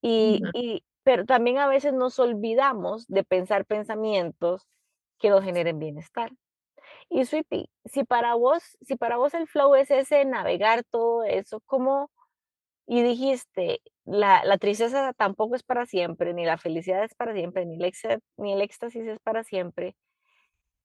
Y, 0.00 0.40
y, 0.52 0.84
pero 1.04 1.26
también 1.26 1.58
a 1.58 1.68
veces 1.68 1.92
nos 1.92 2.18
olvidamos 2.18 3.06
de 3.06 3.24
pensar 3.24 3.66
pensamientos 3.66 4.66
que 5.18 5.30
nos 5.30 5.44
generen 5.44 5.78
bienestar. 5.78 6.32
Y 7.08 7.24
Sweetie, 7.26 7.68
si 7.84 8.04
para 8.04 8.34
vos, 8.34 8.62
si 8.82 8.96
para 8.96 9.16
vos 9.16 9.34
el 9.34 9.46
flow 9.46 9.74
es 9.74 9.90
ese 9.90 10.24
navegar 10.24 10.84
todo 10.90 11.24
eso, 11.24 11.60
¿cómo? 11.66 12.10
Y 12.86 13.02
dijiste, 13.02 13.80
la, 14.04 14.44
la 14.44 14.58
tristeza 14.58 15.12
tampoco 15.14 15.54
es 15.54 15.62
para 15.62 15.86
siempre, 15.86 16.34
ni 16.34 16.44
la 16.44 16.58
felicidad 16.58 17.04
es 17.04 17.14
para 17.14 17.34
siempre, 17.34 17.66
ni 17.66 17.76
el, 17.76 17.92
ni 18.36 18.52
el 18.52 18.60
éxtasis 18.62 19.06
es 19.06 19.18
para 19.20 19.44
siempre. 19.44 19.96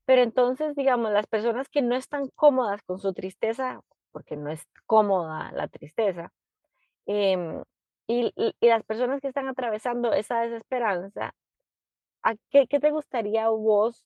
Pero 0.06 0.22
entonces, 0.22 0.76
digamos, 0.76 1.12
las 1.12 1.28
personas 1.28 1.70
que 1.70 1.82
no 1.82 1.96
están 1.96 2.30
cómodas 2.36 2.82
con 2.84 3.00
su 3.00 3.14
tristeza, 3.14 3.82
porque 4.12 4.36
no 4.38 4.50
es 4.52 4.64
cómoda 4.86 5.52
la 5.54 5.68
tristeza, 5.68 6.32
em, 7.06 7.64
y, 8.10 8.34
y, 8.36 8.68
las 8.68 8.84
personas 8.84 9.22
que 9.22 9.28
están 9.28 9.48
atravesando 9.48 10.14
esa 10.14 10.42
desesperanza, 10.42 11.36
¿a 12.24 12.36
qué, 12.50 12.66
qué 12.68 12.80
te 12.80 12.90
gustaría 12.90 13.50
vos 13.50 14.04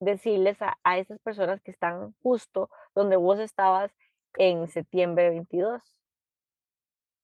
decirles 0.00 0.60
a, 0.60 0.76
a 0.82 0.98
esas 0.98 1.18
personas 1.20 1.62
que 1.62 1.70
están 1.70 2.12
justo 2.22 2.68
donde 2.94 3.16
vos 3.16 3.38
estabas 3.38 3.92
en 4.36 4.66
septiembre 4.68 5.30
22? 5.30 5.80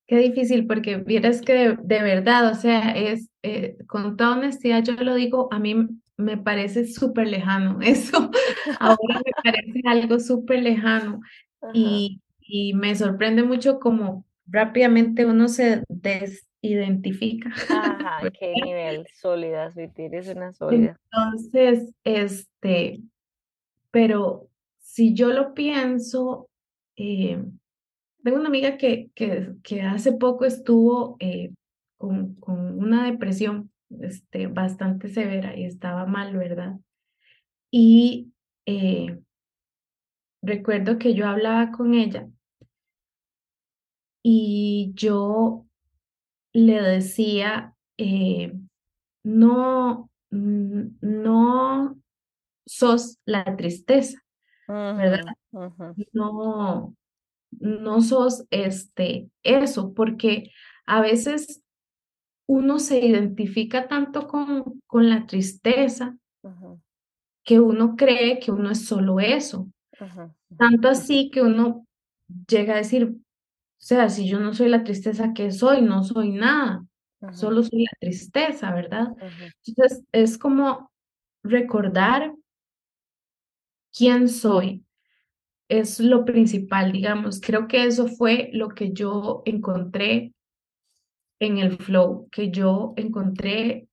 Qué 0.07 0.17
difícil, 0.17 0.65
porque 0.65 0.97
vieras 0.97 1.41
que 1.41 1.77
de, 1.77 2.01
verdad, 2.01 2.49
o 2.51 2.55
sea, 2.55 2.91
es, 2.91 3.29
eh, 3.43 3.77
con 3.87 4.17
toda 4.17 4.37
honestidad, 4.37 4.83
yo 4.83 4.93
lo 4.93 5.15
digo, 5.15 5.49
a 5.51 5.59
mí 5.59 5.75
me 6.17 6.37
parece 6.37 6.87
súper 6.87 7.27
lejano 7.27 7.79
eso. 7.81 8.31
Ahora 8.79 9.21
me 9.25 9.31
parece 9.43 9.81
algo 9.85 10.19
súper 10.19 10.63
lejano 10.63 11.19
y, 11.73 12.21
y, 12.39 12.73
me 12.73 12.95
sorprende 12.95 13.43
mucho 13.43 13.79
como 13.79 14.25
rápidamente 14.45 15.25
uno 15.25 15.47
se 15.47 15.83
desidentifica. 15.87 17.49
Ajá, 17.69 18.19
qué 18.39 18.53
nivel 18.63 19.05
sólida, 19.13 19.71
es 19.75 20.27
una 20.29 20.53
sólida. 20.53 20.99
Entonces, 21.11 21.93
este, 22.03 23.01
pero 23.91 24.49
si 24.79 25.13
yo 25.13 25.29
lo 25.29 25.53
pienso, 25.53 26.49
eh, 26.95 27.43
tengo 28.23 28.37
una 28.37 28.49
amiga 28.49 28.77
que, 28.77 29.09
que, 29.15 29.53
que 29.63 29.81
hace 29.81 30.13
poco 30.13 30.45
estuvo 30.45 31.17
eh, 31.19 31.51
con, 31.97 32.35
con, 32.35 32.77
una 32.79 33.05
depresión 33.05 33.71
este, 34.01 34.47
bastante 34.47 35.09
severa 35.09 35.55
y 35.55 35.65
estaba 35.65 36.05
mal, 36.05 36.37
¿verdad? 36.37 36.77
Y 37.71 38.31
eh, 38.65 39.19
recuerdo 40.41 40.97
que 40.97 41.13
yo 41.13 41.27
hablaba 41.27 41.71
con 41.71 41.93
ella 41.93 42.27
y 44.23 44.91
yo 44.95 45.65
le 46.53 46.81
decía, 46.81 47.75
eh, 47.97 48.53
no, 49.23 50.09
no 50.31 51.97
sos 52.65 53.17
la 53.25 53.55
tristeza, 53.55 54.19
¿verdad? 54.67 55.33
No, 56.13 56.95
no 57.51 58.01
sos 58.01 58.45
este, 58.49 59.29
eso, 59.43 59.93
porque 59.93 60.51
a 60.85 61.01
veces 61.01 61.61
uno 62.47 62.79
se 62.79 62.99
identifica 63.05 63.87
tanto 63.87 64.27
con, 64.27 64.81
con 64.87 65.09
la 65.09 65.25
tristeza 65.25 66.17
que 67.43 67.59
uno 67.59 67.95
cree 67.95 68.39
que 68.39 68.51
uno 68.51 68.71
es 68.71 68.85
solo 68.85 69.19
eso. 69.19 69.67
Tanto 70.57 70.89
así 70.89 71.29
que 71.29 71.41
uno 71.41 71.85
llega 72.47 72.73
a 72.73 72.77
decir, 72.77 73.15
o 73.81 73.83
sea, 73.83 74.09
si 74.09 74.29
yo 74.29 74.39
no 74.39 74.53
soy 74.53 74.69
la 74.69 74.83
tristeza 74.83 75.33
que 75.33 75.51
soy, 75.51 75.81
no 75.81 76.03
soy 76.03 76.29
nada, 76.29 76.85
solo 77.33 77.63
soy 77.63 77.85
la 77.85 77.97
tristeza, 77.99 78.71
¿verdad? 78.71 79.07
Entonces 79.65 80.03
es 80.11 80.37
como 80.37 80.91
recordar 81.43 82.31
quién 83.91 84.29
soy, 84.29 84.85
es 85.67 85.99
lo 85.99 86.25
principal, 86.25 86.91
digamos. 86.91 87.41
Creo 87.41 87.67
que 87.67 87.85
eso 87.85 88.07
fue 88.07 88.51
lo 88.53 88.69
que 88.69 88.93
yo 88.93 89.41
encontré 89.45 90.35
en 91.39 91.57
el 91.57 91.77
flow, 91.77 92.29
que 92.31 92.51
yo 92.51 92.93
encontré 92.97 93.87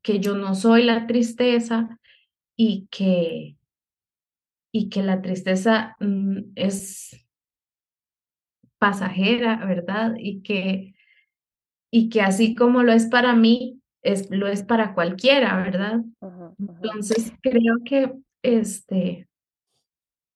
que 0.00 0.20
yo 0.20 0.36
no 0.36 0.54
soy 0.54 0.84
la 0.84 1.06
tristeza 1.06 1.98
y 2.56 2.88
que, 2.90 3.58
y 4.72 4.88
que 4.88 5.02
la 5.02 5.20
tristeza 5.20 5.96
mm, 6.00 6.52
es 6.54 7.27
pasajera, 8.78 9.64
¿verdad? 9.64 10.14
Y 10.18 10.42
que, 10.42 10.94
y 11.90 12.08
que 12.08 12.22
así 12.22 12.54
como 12.54 12.82
lo 12.82 12.92
es 12.92 13.06
para 13.06 13.34
mí, 13.34 13.80
es, 14.02 14.30
lo 14.30 14.46
es 14.46 14.62
para 14.62 14.94
cualquiera, 14.94 15.56
¿verdad? 15.62 16.00
Entonces 16.58 17.32
creo 17.42 17.78
que 17.84 18.12
este, 18.42 19.28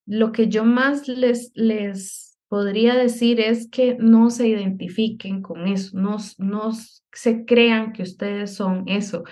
lo 0.07 0.33
que 0.33 0.49
yo 0.49 0.65
más 0.65 1.09
les, 1.09 1.53
les 1.55 2.39
podría 2.49 2.95
decir 2.95 3.41
es 3.41 3.69
que 3.71 3.97
no 3.99 4.31
se 4.31 4.49
identifiquen 4.49 5.41
con 5.43 5.67
eso, 5.67 5.97
no, 5.99 6.19
no 6.39 6.73
se 7.13 7.45
crean 7.45 7.93
que 7.93 8.03
ustedes 8.03 8.55
son 8.55 8.85
eso, 8.89 9.25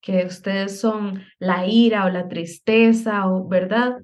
que 0.00 0.24
ustedes 0.26 0.78
son 0.78 1.22
la 1.38 1.66
ira 1.66 2.04
o 2.04 2.08
la 2.08 2.28
tristeza, 2.28 3.26
o, 3.28 3.48
¿verdad? 3.48 3.96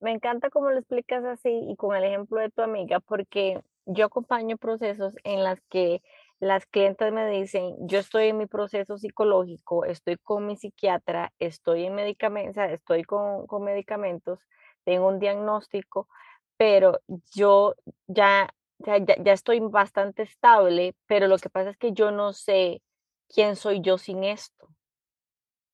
Me 0.00 0.12
encanta 0.12 0.50
cómo 0.50 0.70
lo 0.70 0.78
explicas 0.78 1.24
así 1.24 1.50
y 1.50 1.76
con 1.76 1.96
el 1.96 2.04
ejemplo 2.04 2.40
de 2.40 2.50
tu 2.50 2.62
amiga, 2.62 3.00
porque 3.00 3.60
yo 3.84 4.06
acompaño 4.06 4.56
procesos 4.56 5.14
en 5.24 5.42
las 5.42 5.60
que 5.68 6.02
las 6.40 6.66
clientes 6.66 7.12
me 7.12 7.28
dicen, 7.28 7.74
yo 7.80 7.98
estoy 7.98 8.28
en 8.28 8.38
mi 8.38 8.46
proceso 8.46 8.96
psicológico, 8.96 9.84
estoy 9.84 10.16
con 10.18 10.46
mi 10.46 10.56
psiquiatra, 10.56 11.32
estoy 11.40 11.86
en 11.86 11.96
medicamentos, 11.96 12.62
estoy 12.70 13.02
con, 13.02 13.46
con 13.48 13.64
medicamentos, 13.64 14.38
tengo 14.84 15.08
un 15.08 15.18
diagnóstico, 15.18 16.08
pero 16.56 17.00
yo 17.34 17.74
ya, 18.06 18.48
ya, 18.78 18.98
ya 18.98 19.32
estoy 19.32 19.58
bastante 19.60 20.22
estable, 20.22 20.94
pero 21.06 21.26
lo 21.26 21.38
que 21.38 21.50
pasa 21.50 21.70
es 21.70 21.76
que 21.76 21.92
yo 21.92 22.12
no 22.12 22.32
sé 22.32 22.82
quién 23.28 23.56
soy 23.56 23.80
yo 23.80 23.98
sin 23.98 24.22
esto. 24.22 24.68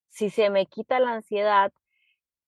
Si 0.09 0.31
se 0.31 0.49
me 0.49 0.65
quita 0.67 0.99
la 0.99 1.13
ansiedad 1.13 1.73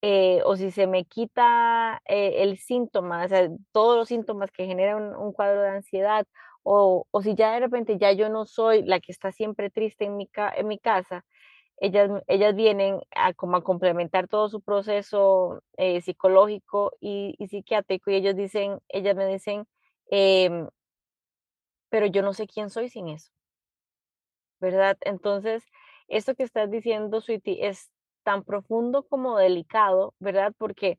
eh, 0.08 0.40
o 0.44 0.56
si 0.56 0.70
se 0.70 0.86
me 0.86 1.04
quita 1.04 2.00
eh, 2.06 2.42
el 2.42 2.58
síntoma, 2.58 3.24
o 3.24 3.28
sea, 3.28 3.48
todos 3.72 3.96
los 3.96 4.06
síntomas 4.08 4.52
que 4.52 4.64
generan 4.66 5.16
un, 5.16 5.32
cuadro 5.32 5.62
de 5.62 5.70
ansiedad, 5.70 6.24
o, 6.62 7.06
o, 7.10 7.22
si 7.22 7.34
ya 7.34 7.52
de 7.54 7.60
repente 7.60 7.98
ya 7.98 8.12
yo 8.12 8.28
no 8.28 8.46
soy 8.46 8.84
la 8.84 9.00
que 9.00 9.10
está 9.10 9.32
siempre 9.32 9.68
triste 9.68 10.04
en 10.04 10.16
mi, 10.16 10.30
en 10.56 10.68
mi 10.68 10.78
casa, 10.78 11.24
ellas, 11.78 12.08
ellas 12.28 12.54
vienen 12.54 13.00
a, 13.16 13.34
como 13.34 13.56
a 13.56 13.64
complementar 13.64 14.28
todo 14.28 14.48
su 14.48 14.60
proceso 14.62 15.62
eh, 15.76 16.00
psicológico 16.02 16.92
y, 17.00 17.36
psiquiátrico 17.48 18.10
y 18.12 18.16
ellos 18.16 18.36
dicen, 18.36 18.78
ellas 18.88 19.16
me 19.16 19.26
dicen, 19.26 19.66
em, 20.10 20.68
pero 21.90 22.06
yo 22.06 22.22
no 22.22 22.32
sé 22.32 22.46
quién 22.46 22.70
soy 22.70 22.88
sin 22.90 23.08
eso, 23.08 23.32
¿verdad? 24.60 24.96
Entonces, 25.00 25.64
esto 26.06 26.36
que 26.36 26.44
estás 26.44 26.70
diciendo, 26.70 27.20
Sweetie, 27.20 27.66
es 27.66 27.90
tan 28.26 28.42
profundo 28.42 29.04
como 29.04 29.38
delicado, 29.38 30.12
¿verdad? 30.18 30.52
Porque 30.58 30.98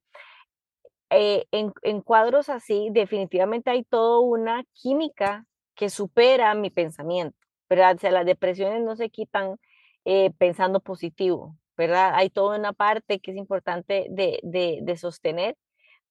eh, 1.10 1.46
en, 1.52 2.02
cuadros 2.02 2.48
así 2.48 2.88
definitivamente 2.92 3.70
hay 3.70 3.84
toda 3.84 4.22
una 4.22 4.64
química 4.74 5.46
que 5.76 5.90
supera 5.90 6.56
mi 6.56 6.70
pensamiento, 6.70 7.38
¿verdad? 7.70 7.96
O 7.98 8.00
sea, 8.00 8.12
las 8.12 8.26
depresiones 8.26 8.82
no 8.82 8.96
se 8.96 9.10
quitan 9.10 9.58
eh, 10.06 10.32
pensando 10.38 10.80
positivo, 10.80 11.58
¿verdad? 11.76 12.14
Hay 12.16 12.30
toda 12.30 12.58
una 12.58 12.72
parte 12.72 13.20
que 13.20 13.32
es 13.32 13.38
importante 13.38 14.08
de, 14.10 14.40
de, 14.42 14.98
sostener, 14.98 15.58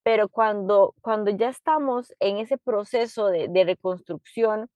pero 0.02 0.28
cuando, 0.28 0.94
cuando 1.00 1.30
ya 1.30 1.48
estamos 1.48 2.14
en 2.20 2.36
ese 2.36 2.58
proceso 2.58 3.28
de, 3.28 3.48
de 3.48 3.64
reconstrucción, 3.64 4.68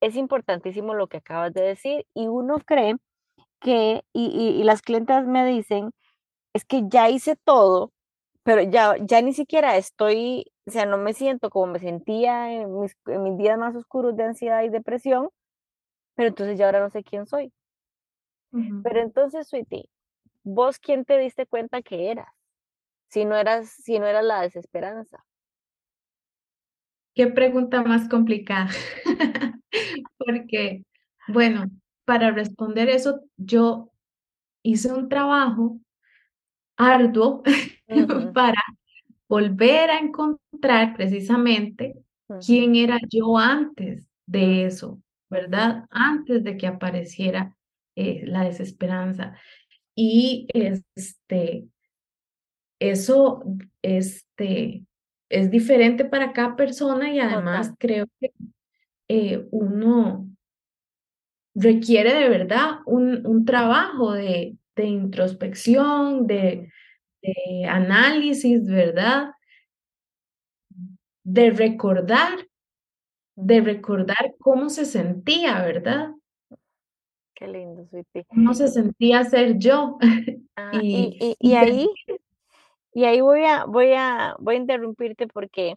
es 0.00 0.16
importantísimo 0.16 0.94
lo 0.94 1.08
que 1.08 1.18
acabas 1.18 1.52
de 1.52 1.62
decir 1.62 2.06
y 2.14 2.28
uno 2.28 2.58
cree 2.64 2.96
que, 3.62 4.02
y, 4.12 4.26
y, 4.26 4.64
las 4.64 4.82
clientas 4.82 5.26
me 5.26 5.46
dicen, 5.46 5.92
es 6.54 6.64
que 6.64 6.82
ya 6.88 7.08
hice 7.10 7.36
todo, 7.44 7.92
pero 8.42 8.62
ya, 8.62 8.96
ya 9.00 9.22
ni 9.22 9.32
siquiera 9.32 9.76
estoy, 9.76 10.52
o 10.66 10.70
sea, 10.70 10.86
no 10.86 10.98
me 10.98 11.14
siento 11.14 11.50
como 11.50 11.72
me 11.72 11.78
sentía 11.78 12.52
en 12.52 12.80
mis, 12.80 12.96
en 13.06 13.22
mis 13.22 13.38
días 13.38 13.58
más 13.58 13.74
oscuros 13.76 14.16
de 14.16 14.24
ansiedad 14.24 14.62
y 14.64 14.68
depresión, 14.68 15.30
pero 16.14 16.28
entonces 16.28 16.58
ya 16.58 16.66
ahora 16.66 16.80
no 16.80 16.90
sé 16.90 17.04
quién 17.04 17.26
soy. 17.26 17.52
Pero 18.50 19.00
entonces, 19.00 19.48
Sweetie, 19.48 19.88
¿vos 20.42 20.78
quién 20.78 21.06
te 21.06 21.16
diste 21.16 21.46
cuenta 21.46 21.80
que 21.80 22.10
eras? 22.10 22.28
Si 23.08 23.24
no 23.24 23.34
eras, 23.34 23.70
si 23.70 23.98
no 23.98 24.06
eras 24.06 24.24
la 24.24 24.42
desesperanza. 24.42 25.24
Qué 27.14 27.28
pregunta 27.28 27.82
más 27.82 28.08
complicada. 28.10 28.68
Porque, 30.18 30.84
bueno, 31.28 31.70
para 32.04 32.30
responder 32.30 32.88
eso, 32.88 33.22
yo 33.36 33.90
hice 34.62 34.92
un 34.92 35.08
trabajo 35.08 35.80
arduo 36.76 37.42
para 38.34 38.62
volver 39.28 39.90
a 39.90 39.98
encontrar 39.98 40.94
precisamente 40.94 41.94
quién 42.44 42.76
era 42.76 42.98
yo 43.10 43.38
antes 43.38 44.08
de 44.26 44.66
eso, 44.66 45.02
¿verdad? 45.30 45.86
Antes 45.90 46.44
de 46.44 46.56
que 46.56 46.66
apareciera 46.66 47.56
eh, 47.94 48.22
la 48.26 48.44
desesperanza. 48.44 49.36
Y 49.94 50.46
este, 50.54 51.66
eso 52.78 53.42
este, 53.82 54.84
es 55.28 55.50
diferente 55.50 56.04
para 56.04 56.32
cada 56.32 56.56
persona 56.56 57.12
y 57.12 57.20
además 57.20 57.72
creo 57.78 58.06
que 58.20 58.32
eh, 59.08 59.46
uno 59.50 60.28
requiere 61.54 62.14
de 62.14 62.28
verdad 62.28 62.80
un, 62.86 63.26
un 63.26 63.44
trabajo 63.44 64.12
de, 64.12 64.56
de 64.76 64.84
introspección, 64.84 66.26
de, 66.26 66.70
de, 67.22 67.64
análisis, 67.66 68.66
¿verdad? 68.66 69.32
De 71.24 71.50
recordar, 71.50 72.46
de 73.36 73.60
recordar 73.60 74.34
cómo 74.38 74.68
se 74.70 74.84
sentía, 74.84 75.62
¿verdad? 75.62 76.10
Qué 77.34 77.48
lindo, 77.48 77.84
Sweetie. 77.86 78.24
Cómo 78.28 78.54
se 78.54 78.68
sentía 78.68 79.24
ser 79.24 79.58
yo. 79.58 79.98
Ah, 80.54 80.70
y, 80.82 81.16
y, 81.18 81.34
y, 81.38 81.54
ahí, 81.54 81.88
y 82.92 83.04
ahí 83.04 83.22
voy 83.22 83.42
a, 83.44 83.64
voy 83.64 83.94
a, 83.94 84.36
voy 84.38 84.56
a 84.56 84.58
interrumpirte 84.58 85.26
porque 85.26 85.76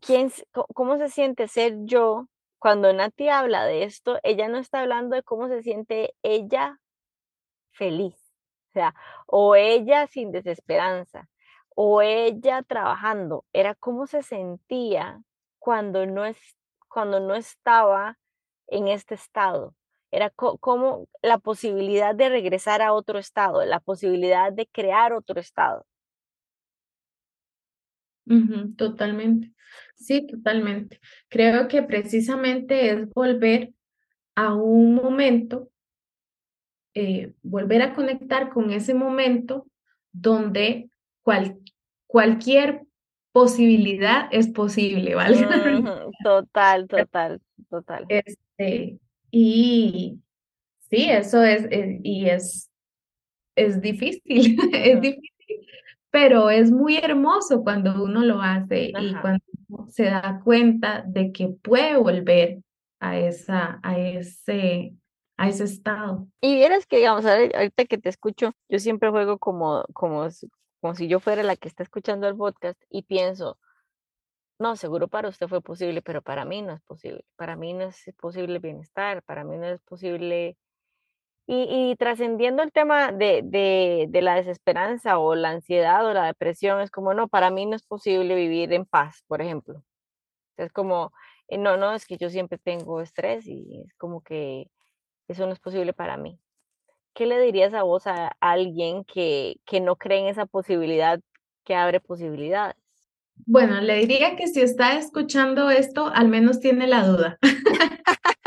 ¿quién, 0.00 0.32
¿cómo 0.74 0.98
se 0.98 1.08
siente 1.08 1.46
ser 1.46 1.76
yo 1.84 2.26
cuando 2.60 2.92
Nati 2.92 3.28
habla 3.30 3.64
de 3.64 3.84
esto, 3.84 4.20
ella 4.22 4.48
no 4.48 4.58
está 4.58 4.80
hablando 4.80 5.16
de 5.16 5.22
cómo 5.22 5.48
se 5.48 5.62
siente 5.62 6.14
ella 6.22 6.78
feliz, 7.72 8.14
o 8.68 8.72
sea, 8.72 8.94
o 9.26 9.56
ella 9.56 10.06
sin 10.06 10.30
desesperanza, 10.30 11.28
o 11.74 12.02
ella 12.02 12.62
trabajando, 12.62 13.46
era 13.54 13.74
cómo 13.74 14.06
se 14.06 14.22
sentía 14.22 15.22
cuando 15.58 16.04
no, 16.06 16.26
es, 16.26 16.38
cuando 16.88 17.18
no 17.18 17.34
estaba 17.34 18.18
en 18.68 18.88
este 18.88 19.14
estado. 19.14 19.74
Era 20.10 20.30
como 20.30 21.06
la 21.22 21.38
posibilidad 21.38 22.14
de 22.14 22.28
regresar 22.28 22.82
a 22.82 22.92
otro 22.92 23.18
estado, 23.18 23.64
la 23.64 23.80
posibilidad 23.80 24.52
de 24.52 24.66
crear 24.66 25.12
otro 25.14 25.40
estado. 25.40 25.86
Totalmente. 28.76 29.52
Sí, 29.94 30.26
totalmente. 30.26 31.00
Creo 31.28 31.68
que 31.68 31.82
precisamente 31.82 32.90
es 32.90 33.08
volver 33.10 33.72
a 34.34 34.54
un 34.54 34.94
momento, 34.94 35.70
eh, 36.94 37.34
volver 37.42 37.82
a 37.82 37.94
conectar 37.94 38.50
con 38.50 38.70
ese 38.70 38.94
momento 38.94 39.66
donde 40.12 40.90
cual, 41.22 41.58
cualquier 42.06 42.82
posibilidad 43.32 44.28
es 44.32 44.48
posible, 44.48 45.14
¿vale? 45.14 45.36
Total, 46.24 46.88
total, 46.88 47.40
total. 47.68 48.06
Este, 48.08 48.98
y 49.30 50.18
sí, 50.90 51.10
eso 51.10 51.42
es, 51.44 51.64
eh, 51.70 52.00
y 52.02 52.26
es, 52.26 52.70
es 53.54 53.80
difícil, 53.80 54.22
es 54.74 55.00
difícil 55.00 55.29
pero 56.10 56.50
es 56.50 56.70
muy 56.70 56.96
hermoso 56.96 57.62
cuando 57.62 58.02
uno 58.02 58.20
lo 58.24 58.42
hace 58.42 58.92
y 58.98 59.14
cuando 59.20 59.44
se 59.88 60.04
da 60.04 60.40
cuenta 60.44 61.02
de 61.06 61.32
que 61.32 61.48
puede 61.48 61.96
volver 61.96 62.58
a, 62.98 63.18
esa, 63.18 63.80
a, 63.82 63.98
ese, 63.98 64.94
a 65.36 65.48
ese 65.48 65.64
estado. 65.64 66.26
Y 66.40 66.56
vieras 66.56 66.86
que, 66.86 66.98
digamos, 66.98 67.24
ahorita 67.24 67.84
que 67.84 67.98
te 67.98 68.08
escucho, 68.08 68.52
yo 68.68 68.78
siempre 68.78 69.10
juego 69.10 69.38
como, 69.38 69.84
como, 69.94 70.28
como 70.80 70.94
si 70.94 71.08
yo 71.08 71.20
fuera 71.20 71.42
la 71.42 71.56
que 71.56 71.68
está 71.68 71.82
escuchando 71.82 72.28
el 72.28 72.36
podcast 72.36 72.80
y 72.90 73.02
pienso, 73.02 73.58
no, 74.58 74.76
seguro 74.76 75.08
para 75.08 75.28
usted 75.28 75.48
fue 75.48 75.62
posible, 75.62 76.02
pero 76.02 76.22
para 76.22 76.44
mí 76.44 76.60
no 76.60 76.72
es 76.72 76.82
posible. 76.82 77.24
Para 77.36 77.56
mí 77.56 77.72
no 77.72 77.84
es 77.84 78.04
posible 78.18 78.58
bienestar, 78.58 79.22
para 79.22 79.44
mí 79.44 79.56
no 79.56 79.66
es 79.66 79.80
posible 79.80 80.58
y, 81.52 81.96
trascendiendo 81.96 82.62
el 82.62 82.70
tema 82.70 83.10
de, 83.10 83.42
de, 83.42 84.22
la 84.22 84.36
desesperanza 84.36 85.18
o 85.18 85.34
la 85.34 85.50
ansiedad 85.50 86.06
o 86.06 86.14
la 86.14 86.26
depresión, 86.26 86.80
es 86.80 86.92
como, 86.92 87.12
no, 87.12 87.26
para 87.26 87.50
mí 87.50 87.66
no 87.66 87.74
es 87.74 87.82
posible 87.82 88.36
vivir 88.36 88.72
en 88.72 88.86
paz, 88.86 89.24
por 89.26 89.42
ejemplo. 89.42 89.82
Es 90.56 90.72
como, 90.72 91.12
eh, 91.48 91.58
no, 91.58 91.76
no, 91.76 91.92
es 91.92 92.06
que 92.06 92.18
yo 92.18 92.30
siempre 92.30 92.58
tengo 92.58 93.00
estrés 93.00 93.48
y 93.48 93.82
es 93.84 93.92
como 93.94 94.22
que 94.22 94.68
eso 95.26 95.44
no 95.46 95.52
es 95.52 95.58
posible 95.58 95.92
para 95.92 96.16
mí. 96.16 96.38
¿Qué 97.14 97.26
le 97.26 97.40
dirías 97.40 97.74
a 97.74 97.82
vos 97.82 98.06
a, 98.06 98.28
alguien 98.38 99.02
que, 99.04 99.56
que 99.66 99.80
no 99.80 99.96
cree 99.96 100.20
en 100.20 100.26
esa 100.26 100.46
posibilidad 100.46 101.20
que 101.64 101.74
abre 101.74 101.98
posibilidades? 101.98 102.76
Bueno, 103.44 103.80
le 103.80 103.96
diría 103.96 104.36
que 104.36 104.46
si 104.46 104.60
está 104.60 104.96
escuchando 104.96 105.68
esto, 105.70 106.12
al 106.14 106.28
menos 106.28 106.60
tiene 106.60 106.86
la 106.86 107.04
duda. 107.04 107.38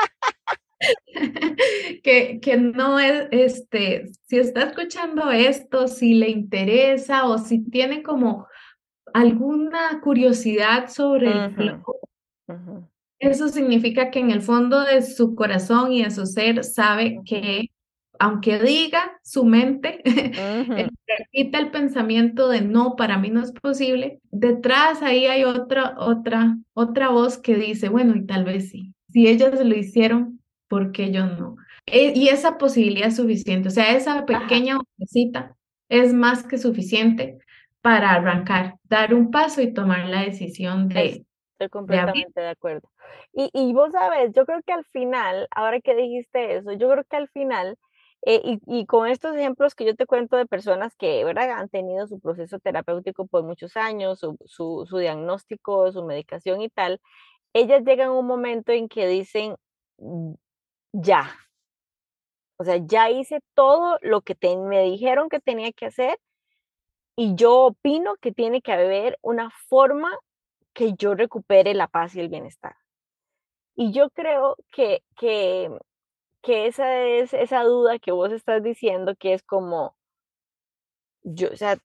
que, 2.03 2.39
que 2.41 2.57
no 2.57 2.99
es, 2.99 3.27
este, 3.31 4.11
si 4.23 4.37
está 4.37 4.63
escuchando 4.63 5.31
esto, 5.31 5.87
si 5.87 6.13
le 6.15 6.29
interesa 6.29 7.25
o 7.25 7.37
si 7.37 7.59
tiene 7.69 8.03
como 8.03 8.47
alguna 9.13 10.01
curiosidad 10.01 10.89
sobre 10.89 11.31
el 11.31 11.55
flow, 11.55 11.83
eso 13.19 13.47
significa 13.47 14.11
que 14.11 14.19
en 14.19 14.31
el 14.31 14.41
fondo 14.41 14.81
de 14.81 15.01
su 15.01 15.35
corazón 15.35 15.93
y 15.93 16.03
de 16.03 16.11
su 16.11 16.25
ser 16.25 16.63
sabe 16.63 17.21
que 17.25 17.69
aunque 18.19 18.59
diga 18.59 19.19
su 19.23 19.43
mente, 19.43 20.01
repita 21.07 21.59
el 21.59 21.71
pensamiento 21.71 22.47
de 22.47 22.61
no, 22.61 22.95
para 22.95 23.17
mí 23.17 23.29
no 23.29 23.41
es 23.41 23.51
posible, 23.51 24.19
detrás 24.31 25.01
ahí 25.01 25.25
hay 25.25 25.43
otra, 25.43 25.95
otra, 25.97 26.57
otra 26.73 27.09
voz 27.09 27.37
que 27.37 27.55
dice, 27.55 27.89
bueno, 27.89 28.15
y 28.15 28.25
tal 28.25 28.45
vez 28.45 28.69
sí. 28.69 28.93
Si 29.09 29.27
ellas 29.27 29.63
lo 29.63 29.75
hicieron, 29.75 30.39
¿por 30.73 30.91
qué 30.91 31.11
yo 31.11 31.27
no? 31.27 31.55
Eh, 31.85 32.13
y 32.15 32.29
esa 32.29 32.57
posibilidad 32.57 33.09
es 33.09 33.17
suficiente, 33.17 33.67
o 33.67 33.71
sea, 33.71 33.95
esa 33.95 34.25
pequeña 34.25 34.79
cita 35.05 35.55
es 35.87 36.15
más 36.15 36.47
que 36.47 36.57
suficiente 36.57 37.37
para 37.81 38.09
arrancar, 38.09 38.77
dar 38.85 39.13
un 39.13 39.29
paso 39.29 39.61
y 39.61 39.71
tomar 39.71 40.07
la 40.07 40.21
decisión 40.21 40.89
de... 40.89 41.27
Estoy 41.51 41.69
completamente 41.69 42.41
de, 42.41 42.47
acuerdo. 42.47 42.89
Y, 43.33 43.51
y, 43.53 43.71
vos 43.71 43.91
sabes, 43.91 44.31
yo 44.33 44.47
creo 44.47 44.63
que 44.65 44.73
al 44.73 44.83
final, 44.85 45.47
ahora 45.51 45.79
que 45.79 45.93
dijiste 45.93 46.55
eso, 46.55 46.71
yo 46.71 46.89
creo 46.89 47.03
que 47.03 47.17
al 47.17 47.29
final, 47.29 47.77
eh, 48.25 48.41
y, 48.43 48.59
y, 48.65 48.87
con 48.87 49.07
estos 49.07 49.35
ejemplos 49.35 49.75
que 49.75 49.85
yo 49.85 49.95
te 49.95 50.07
cuento 50.07 50.37
de 50.37 50.47
personas 50.47 50.95
que 50.95 51.23
¿verdad? 51.23 51.51
han 51.51 51.69
tenido 51.69 52.07
su 52.07 52.19
proceso 52.19 52.57
terapéutico 52.57 53.27
por 53.27 53.43
muchos 53.43 53.77
años, 53.77 54.17
su, 54.17 54.37
su, 54.45 54.87
su 54.89 54.97
diagnóstico, 54.97 55.91
su 55.91 56.03
medicación 56.03 56.61
y 56.61 56.69
tal, 56.69 56.99
ellas 57.53 57.83
llegan 57.85 58.07
a 58.07 58.13
un 58.13 58.25
momento 58.25 58.71
en 58.71 58.89
que 58.89 59.07
dicen, 59.07 59.55
ya. 60.93 61.35
O 62.57 62.63
sea, 62.63 62.77
ya 62.77 63.09
hice 63.09 63.41
todo 63.55 63.97
lo 64.01 64.21
que 64.21 64.37
me 64.57 64.83
dijeron 64.83 65.29
que 65.29 65.39
tenía 65.39 65.71
que 65.73 65.87
hacer 65.87 66.19
y 67.15 67.35
yo 67.35 67.65
opino 67.65 68.15
que 68.21 68.31
tiene 68.31 68.61
que 68.61 68.71
haber 68.71 69.17
una 69.21 69.51
forma 69.67 70.09
que 70.73 70.93
yo 70.93 71.15
recupere 71.15 71.73
la 71.73 71.87
paz 71.87 72.15
y 72.15 72.19
el 72.21 72.29
bienestar. 72.29 72.75
Y 73.75 73.91
yo 73.91 74.09
creo 74.11 74.55
que, 74.71 75.03
que, 75.17 75.69
que 76.41 76.67
esa 76.67 77.01
es 77.01 77.33
esa 77.33 77.63
duda 77.63 77.99
que 77.99 78.11
vos 78.11 78.31
estás 78.31 78.63
diciendo, 78.63 79.15
que 79.15 79.33
es 79.33 79.43
como, 79.43 79.95
yo, 81.23 81.49
o 81.51 81.55
sea, 81.55 81.77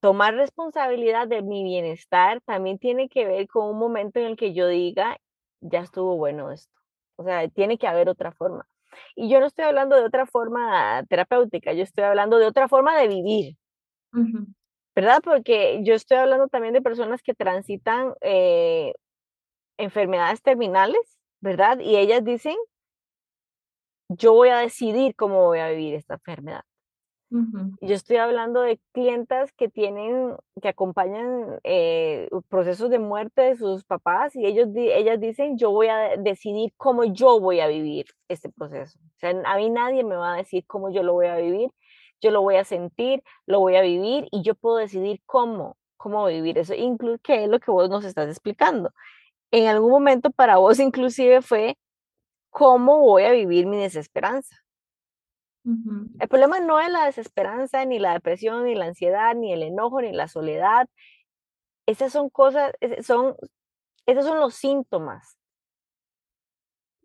tomar 0.00 0.34
responsabilidad 0.34 1.28
de 1.28 1.42
mi 1.42 1.64
bienestar 1.64 2.40
también 2.42 2.78
tiene 2.78 3.08
que 3.08 3.26
ver 3.26 3.48
con 3.48 3.68
un 3.68 3.78
momento 3.78 4.20
en 4.20 4.26
el 4.26 4.36
que 4.36 4.54
yo 4.54 4.68
diga, 4.68 5.18
ya 5.60 5.80
estuvo 5.80 6.16
bueno 6.16 6.50
esto. 6.52 6.83
O 7.16 7.24
sea, 7.24 7.48
tiene 7.48 7.78
que 7.78 7.86
haber 7.86 8.08
otra 8.08 8.32
forma. 8.32 8.66
Y 9.16 9.28
yo 9.28 9.40
no 9.40 9.46
estoy 9.46 9.64
hablando 9.64 9.96
de 9.96 10.04
otra 10.04 10.26
forma 10.26 11.02
terapéutica, 11.08 11.72
yo 11.72 11.82
estoy 11.82 12.04
hablando 12.04 12.38
de 12.38 12.46
otra 12.46 12.68
forma 12.68 12.96
de 12.98 13.08
vivir. 13.08 13.56
¿Verdad? 14.94 15.20
Porque 15.24 15.80
yo 15.82 15.94
estoy 15.94 16.18
hablando 16.18 16.48
también 16.48 16.72
de 16.74 16.82
personas 16.82 17.22
que 17.22 17.34
transitan 17.34 18.14
eh, 18.20 18.92
enfermedades 19.76 20.40
terminales, 20.42 21.18
¿verdad? 21.40 21.80
Y 21.80 21.96
ellas 21.96 22.24
dicen, 22.24 22.54
yo 24.08 24.32
voy 24.34 24.50
a 24.50 24.58
decidir 24.58 25.16
cómo 25.16 25.44
voy 25.44 25.58
a 25.58 25.68
vivir 25.70 25.94
esta 25.94 26.14
enfermedad. 26.14 26.62
Yo 27.30 27.94
estoy 27.94 28.16
hablando 28.16 28.60
de 28.60 28.78
clientas 28.92 29.52
que 29.52 29.68
tienen, 29.68 30.36
que 30.62 30.68
acompañan 30.68 31.58
eh, 31.64 32.28
procesos 32.48 32.90
de 32.90 33.00
muerte 33.00 33.42
de 33.42 33.56
sus 33.56 33.84
papás 33.84 34.36
y 34.36 34.46
ellos, 34.46 34.68
ellas 34.74 35.18
dicen, 35.18 35.58
yo 35.58 35.70
voy 35.72 35.88
a 35.88 36.16
decidir 36.16 36.72
cómo 36.76 37.04
yo 37.04 37.40
voy 37.40 37.60
a 37.60 37.66
vivir 37.66 38.06
este 38.28 38.50
proceso. 38.50 38.98
O 39.00 39.18
sea, 39.18 39.34
a 39.44 39.56
mí 39.56 39.68
nadie 39.68 40.04
me 40.04 40.16
va 40.16 40.34
a 40.34 40.36
decir 40.36 40.64
cómo 40.66 40.90
yo 40.90 41.02
lo 41.02 41.14
voy 41.14 41.26
a 41.26 41.36
vivir, 41.36 41.70
yo 42.20 42.30
lo 42.30 42.40
voy 42.40 42.56
a 42.56 42.64
sentir, 42.64 43.22
lo 43.46 43.60
voy 43.60 43.76
a 43.76 43.82
vivir 43.82 44.28
y 44.30 44.42
yo 44.42 44.54
puedo 44.54 44.76
decidir 44.76 45.20
cómo, 45.26 45.76
cómo 45.96 46.26
vivir 46.26 46.58
eso, 46.58 46.74
incluso 46.74 47.18
que 47.22 47.44
es 47.44 47.50
lo 47.50 47.58
que 47.58 47.70
vos 47.70 47.90
nos 47.90 48.04
estás 48.04 48.28
explicando. 48.28 48.92
En 49.50 49.66
algún 49.68 49.90
momento 49.90 50.30
para 50.30 50.58
vos 50.58 50.78
inclusive 50.80 51.42
fue 51.42 51.76
cómo 52.50 53.00
voy 53.00 53.24
a 53.24 53.32
vivir 53.32 53.66
mi 53.66 53.78
desesperanza. 53.78 54.63
El 55.64 56.28
problema 56.28 56.60
no 56.60 56.78
es 56.78 56.90
la 56.90 57.06
desesperanza, 57.06 57.84
ni 57.86 57.98
la 57.98 58.12
depresión, 58.12 58.64
ni 58.64 58.74
la 58.74 58.84
ansiedad, 58.86 59.34
ni 59.34 59.52
el 59.52 59.62
enojo, 59.62 60.02
ni 60.02 60.12
la 60.12 60.28
soledad. 60.28 60.88
Esas 61.86 62.12
son 62.12 62.28
cosas, 62.28 62.72
son, 63.02 63.34
esos 64.06 64.24
son 64.26 64.40
los 64.40 64.54
síntomas 64.54 65.38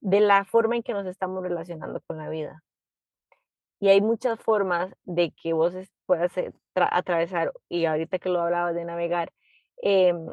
de 0.02 0.20
la 0.20 0.46
forma 0.46 0.76
en 0.76 0.84
que 0.84 0.94
nos 0.94 1.06
estamos 1.06 1.42
relacionando 1.44 2.02
con 2.02 2.18
la 2.18 2.30
vida. 2.30 2.62
Y 3.80 3.90
hay 3.90 4.02
muchas 4.02 4.40
formas 4.40 4.94
de 5.04 5.32
que 5.32 5.54
vos 5.54 5.74
puedas 6.06 6.36
eh, 6.38 6.52
atravesar, 6.76 7.54
y 7.70 7.86
ahorita 7.86 8.20
que 8.20 8.30
lo 8.30 8.42
hablaba 8.42 8.74
de 8.74 8.84
navegar, 8.84 9.32
em, 9.82 10.28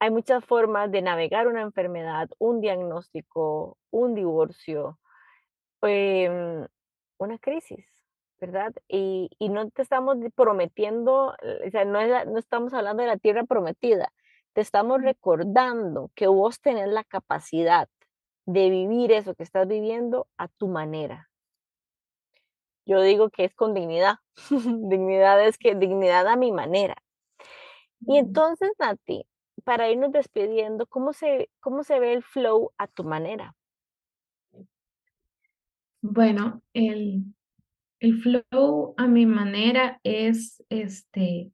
hay 0.00 0.10
muchas 0.10 0.44
formas 0.44 0.90
de 0.90 1.02
navegar 1.02 1.46
una 1.46 1.62
enfermedad, 1.62 2.28
un 2.38 2.60
diagnóstico, 2.60 3.78
un 3.90 4.14
divorcio, 4.14 4.98
em, 5.82 6.66
una 7.20 7.38
crisis, 7.38 7.86
¿verdad? 8.40 8.72
Y, 8.88 9.30
no 9.40 9.70
te 9.70 9.82
estamos 9.82 10.16
prometiendo, 10.34 11.34
o 11.66 11.70
sea, 11.70 11.84
no, 11.84 12.00
no 12.24 12.38
estamos 12.38 12.74
hablando 12.74 13.02
de 13.02 13.08
la 13.08 13.18
tierra 13.18 13.44
prometida, 13.44 14.12
te 14.52 14.60
estamos 14.60 15.02
recordando 15.02 16.10
que 16.14 16.26
vos 16.26 16.60
tenés 16.60 16.88
la 16.88 17.04
capacidad 17.04 17.88
de 18.46 18.70
vivir 18.70 19.12
eso 19.12 19.34
que 19.34 19.44
estás 19.44 19.68
viviendo 19.68 20.26
a 20.36 20.48
tu 20.48 20.68
manera. 20.68 21.30
Yo 22.86 23.00
digo 23.02 23.30
que 23.30 23.44
es 23.44 23.54
con 23.54 23.74
dignidad. 23.74 24.16
dignidad 24.50 25.46
es 25.46 25.58
que 25.58 25.74
dignidad 25.74 26.26
a 26.26 26.36
mi 26.36 26.50
manera. 26.50 26.96
Y 28.00 28.16
entonces, 28.16 28.72
Nati, 28.78 29.26
para 29.64 29.90
irnos 29.90 30.12
despidiendo, 30.12 30.86
¿cómo 30.86 31.12
se, 31.12 31.50
cómo 31.60 31.84
se 31.84 32.00
ve 32.00 32.14
el 32.14 32.22
flow 32.24 32.72
a 32.78 32.86
tu 32.88 33.04
manera? 33.04 33.54
Bueno, 36.02 36.62
el, 36.72 37.24
el 38.00 38.22
flow 38.22 38.94
a 38.96 39.06
mi 39.06 39.26
manera 39.26 40.00
es 40.02 40.62
este, 40.70 41.52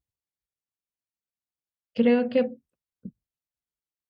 creo 1.94 2.28
que 2.28 2.50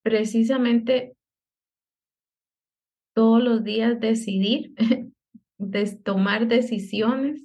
precisamente 0.03 1.17
todos 3.15 3.43
los 3.43 3.65
días 3.65 3.99
decidir, 3.99 4.75
tomar 6.05 6.49
decisiones 6.49 7.43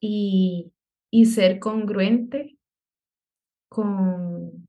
y, 0.00 0.72
y 1.10 1.26
ser 1.26 1.58
congruente 1.58 2.56
con, 3.68 4.66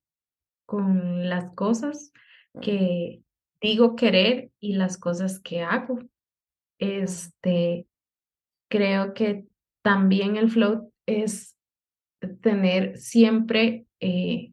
con 0.65 1.29
las 1.29 1.53
cosas 1.55 2.11
que 2.61 3.23
digo 3.61 3.95
querer 3.95 4.51
y 4.59 4.73
las 4.73 4.97
cosas 4.97 5.39
que 5.39 5.61
hago. 5.61 5.99
Este, 6.83 7.87
creo 8.69 9.13
que 9.13 9.45
también 9.85 10.35
el 10.35 10.51
flow 10.51 10.91
es 11.05 11.55
tener 12.41 12.97
siempre 12.97 13.85
eh, 14.01 14.51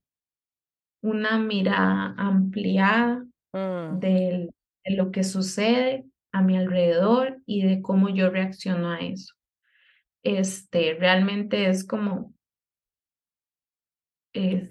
una 1.02 1.38
mirada 1.38 2.14
ampliada 2.16 3.26
mm. 3.52 3.98
de 3.98 4.50
lo 4.84 5.10
que 5.10 5.24
sucede 5.24 6.04
a 6.32 6.40
mi 6.40 6.56
alrededor 6.56 7.42
y 7.46 7.66
de 7.66 7.82
cómo 7.82 8.08
yo 8.08 8.30
reacciono 8.30 8.92
a 8.92 9.00
eso. 9.00 9.34
Este, 10.22 10.94
realmente 10.94 11.68
es 11.68 11.84
como, 11.84 12.32
es 14.32 14.68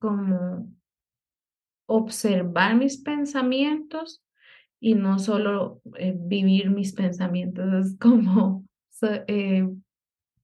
como 0.00 0.72
observar 1.86 2.74
mis 2.74 3.02
pensamientos 3.02 4.22
y 4.80 4.94
no 4.94 5.18
solo 5.18 5.80
eh, 5.98 6.14
vivir 6.16 6.70
mis 6.70 6.92
pensamientos, 6.92 7.64
es 7.86 7.98
como 7.98 8.64
eh, 9.02 9.68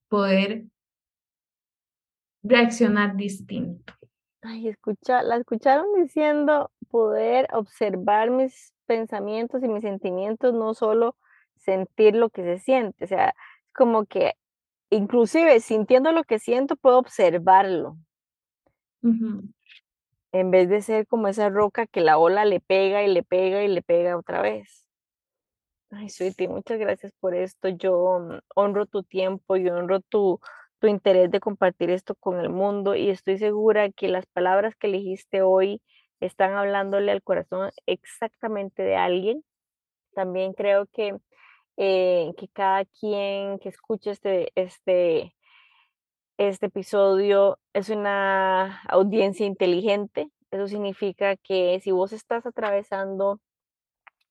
poder 0.08 0.64
reaccionar 2.42 3.16
distinto. 3.16 3.94
Ay, 4.42 4.68
escucha, 4.68 5.22
la 5.22 5.36
escucharon 5.36 5.86
diciendo 5.96 6.70
poder 6.90 7.48
observar 7.52 8.30
mis 8.30 8.74
pensamientos 8.86 9.62
y 9.62 9.68
mis 9.68 9.82
sentimientos, 9.82 10.52
no 10.52 10.74
solo 10.74 11.16
sentir 11.56 12.16
lo 12.16 12.28
que 12.30 12.42
se 12.42 12.58
siente, 12.58 13.04
o 13.04 13.08
sea, 13.08 13.34
como 13.72 14.04
que 14.06 14.34
inclusive 14.90 15.60
sintiendo 15.60 16.12
lo 16.12 16.24
que 16.24 16.38
siento, 16.38 16.76
puedo 16.76 16.98
observarlo 16.98 17.96
en 20.32 20.50
vez 20.50 20.68
de 20.68 20.82
ser 20.82 21.06
como 21.06 21.28
esa 21.28 21.48
roca 21.50 21.86
que 21.86 22.00
la 22.00 22.18
ola 22.18 22.44
le 22.44 22.60
pega 22.60 23.02
y 23.04 23.08
le 23.08 23.22
pega 23.22 23.62
y 23.62 23.68
le 23.68 23.82
pega 23.82 24.16
otra 24.16 24.42
vez. 24.42 24.86
Ay, 25.90 26.08
Sweetie, 26.08 26.48
muchas 26.48 26.78
gracias 26.78 27.12
por 27.20 27.34
esto. 27.34 27.68
Yo 27.68 28.18
mm, 28.18 28.38
honro 28.54 28.86
tu 28.86 29.02
tiempo, 29.02 29.56
y 29.56 29.68
honro 29.68 30.00
tu, 30.00 30.40
tu 30.78 30.86
interés 30.86 31.30
de 31.30 31.38
compartir 31.38 31.90
esto 31.90 32.14
con 32.14 32.40
el 32.40 32.48
mundo 32.48 32.94
y 32.96 33.10
estoy 33.10 33.38
segura 33.38 33.90
que 33.90 34.08
las 34.08 34.26
palabras 34.26 34.74
que 34.74 34.86
elegiste 34.86 35.42
hoy 35.42 35.82
están 36.20 36.54
hablándole 36.54 37.12
al 37.12 37.22
corazón 37.22 37.70
exactamente 37.86 38.82
de 38.82 38.96
alguien. 38.96 39.44
También 40.14 40.54
creo 40.54 40.86
que, 40.86 41.16
eh, 41.76 42.32
que 42.38 42.48
cada 42.48 42.84
quien 42.86 43.58
que 43.58 43.68
escuche 43.68 44.10
este, 44.10 44.50
este, 44.54 45.34
este 46.38 46.66
episodio 46.66 47.58
es 47.72 47.88
una 47.88 48.82
audiencia 48.88 49.46
inteligente. 49.46 50.30
Eso 50.50 50.68
significa 50.68 51.36
que 51.36 51.80
si 51.82 51.90
vos 51.92 52.12
estás 52.12 52.46
atravesando 52.46 53.40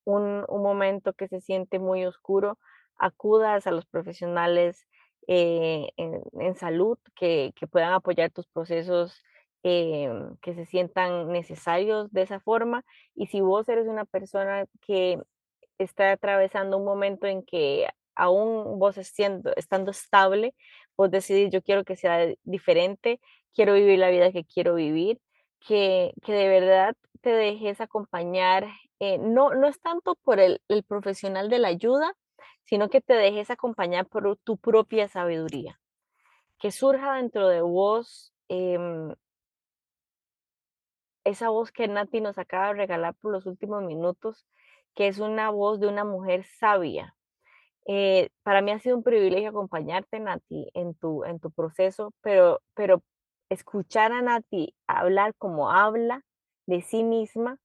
un, 0.05 0.45
momento 0.49 1.13
que 1.13 1.27
se 1.27 1.41
siente 1.41 1.79
muy 1.79 2.05
oscuro, 2.05 2.57
acudas 2.97 3.67
a 3.67 3.71
los 3.71 3.85
profesionales 3.85 4.87
eh, 5.27 5.89
en, 5.97 6.55
salud 6.55 6.97
que, 7.15 7.53
puedan 7.71 7.93
apoyar 7.93 8.31
tus 8.31 8.47
procesos 8.47 9.23
em, 9.63 10.35
que 10.37 10.53
se 10.55 10.65
sientan 10.65 11.31
necesarios 11.31 12.11
de 12.11 12.23
esa 12.23 12.39
forma. 12.39 12.83
Y 13.15 13.27
si 13.27 13.41
vos 13.41 13.69
eres 13.69 13.87
una 13.87 14.05
persona 14.05 14.65
que 14.81 15.19
está 15.77 16.11
atravesando 16.11 16.77
un 16.77 16.85
momento 16.85 17.27
en 17.27 17.43
que 17.43 17.87
aún 18.15 18.79
vos 18.79 18.97
estando, 18.97 19.53
estando 19.55 19.91
estable, 19.91 20.53
vos 20.97 21.11
decidís, 21.11 21.51
yo 21.51 21.61
quiero 21.61 21.83
que 21.83 21.95
sea 21.95 22.27
diferente, 22.43 23.19
quiero 23.53 23.73
vivir 23.73 23.99
la 23.99 24.09
vida 24.09 24.31
que 24.31 24.45
quiero 24.45 24.75
vivir, 24.75 25.19
que, 25.59 26.13
que 26.23 26.33
de 26.33 26.47
verdad 26.47 26.95
te 27.21 27.31
dejes 27.31 27.81
acompañar, 27.81 28.67
eh, 28.99 29.17
no, 29.17 29.53
no 29.53 29.67
es 29.67 29.79
tanto 29.81 30.15
por 30.23 30.39
el, 30.39 30.61
el, 30.67 30.83
profesional 30.83 31.49
de 31.49 31.59
la 31.59 31.69
ayuda, 31.69 32.13
sino 32.65 32.89
que 32.89 33.01
te 33.01 33.13
dejes 33.13 33.49
acompañar 33.49 34.07
por 34.07 34.37
tu 34.37 34.57
propia 34.57 35.07
sabiduría, 35.07 35.79
que 36.59 36.71
surja 36.71 37.15
dentro 37.15 37.47
de 37.47 37.61
vos 37.61 38.33
em, 38.49 39.13
esa 41.23 41.49
voz 41.49 41.71
que 41.71 41.87
Nati 41.87 42.21
nos 42.21 42.37
acaba 42.37 42.67
de 42.67 42.73
regalar 42.73 43.13
por 43.15 43.31
los 43.31 43.45
últimos 43.45 43.83
minutos, 43.83 44.47
que 44.95 45.07
es 45.07 45.19
una 45.19 45.49
voz 45.49 45.79
de 45.79 45.87
una 45.87 46.03
mujer 46.03 46.43
sabia, 46.59 47.15
eh, 47.87 48.29
para 48.43 48.61
mí 48.61 48.71
ha 48.71 48.79
sido 48.79 48.97
un 48.97 49.03
privilegio 49.03 49.49
acompañarte, 49.49 50.19
Nati, 50.19 50.69
en 50.73 50.93
tu, 50.95 51.23
en 51.23 51.39
tu 51.39 51.51
proceso, 51.51 52.13
pero, 52.21 52.61
pero 52.75 53.03
escuchar 53.49 54.11
a 54.11 54.21
Nati 54.21 54.75
hablar 54.87 55.35
como 55.37 55.71
habla 55.71 56.23
de 56.67 56.81
sí 56.81 57.03
misma 57.03 57.57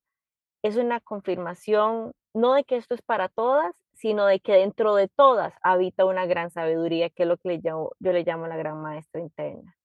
es 0.62 0.76
una 0.76 1.00
confirmación, 1.00 2.12
no 2.34 2.54
de 2.54 2.64
que 2.64 2.76
esto 2.76 2.94
es 2.94 3.02
para 3.02 3.28
todas, 3.28 3.74
sino 3.94 4.26
de 4.26 4.40
que 4.40 4.54
dentro 4.54 4.94
de 4.94 5.08
todas 5.08 5.54
habita 5.62 6.04
una 6.04 6.26
gran 6.26 6.50
sabiduría, 6.50 7.10
que 7.10 7.22
es 7.22 7.28
lo 7.28 7.36
que 7.38 7.60
yo 7.60 7.92
le 8.00 8.24
llamo 8.24 8.46
la 8.46 8.56
gran 8.56 8.82
maestra 8.82 9.20
interna. 9.20 9.76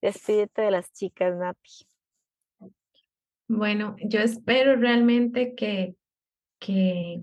Despídete 0.00 0.62
de 0.62 0.70
las 0.70 0.92
chicas, 0.92 1.36
Nati. 1.36 1.86
Bueno, 3.48 3.96
yo 4.02 4.20
espero 4.20 4.76
realmente 4.76 5.54
que, 5.54 5.94
que 6.58 7.22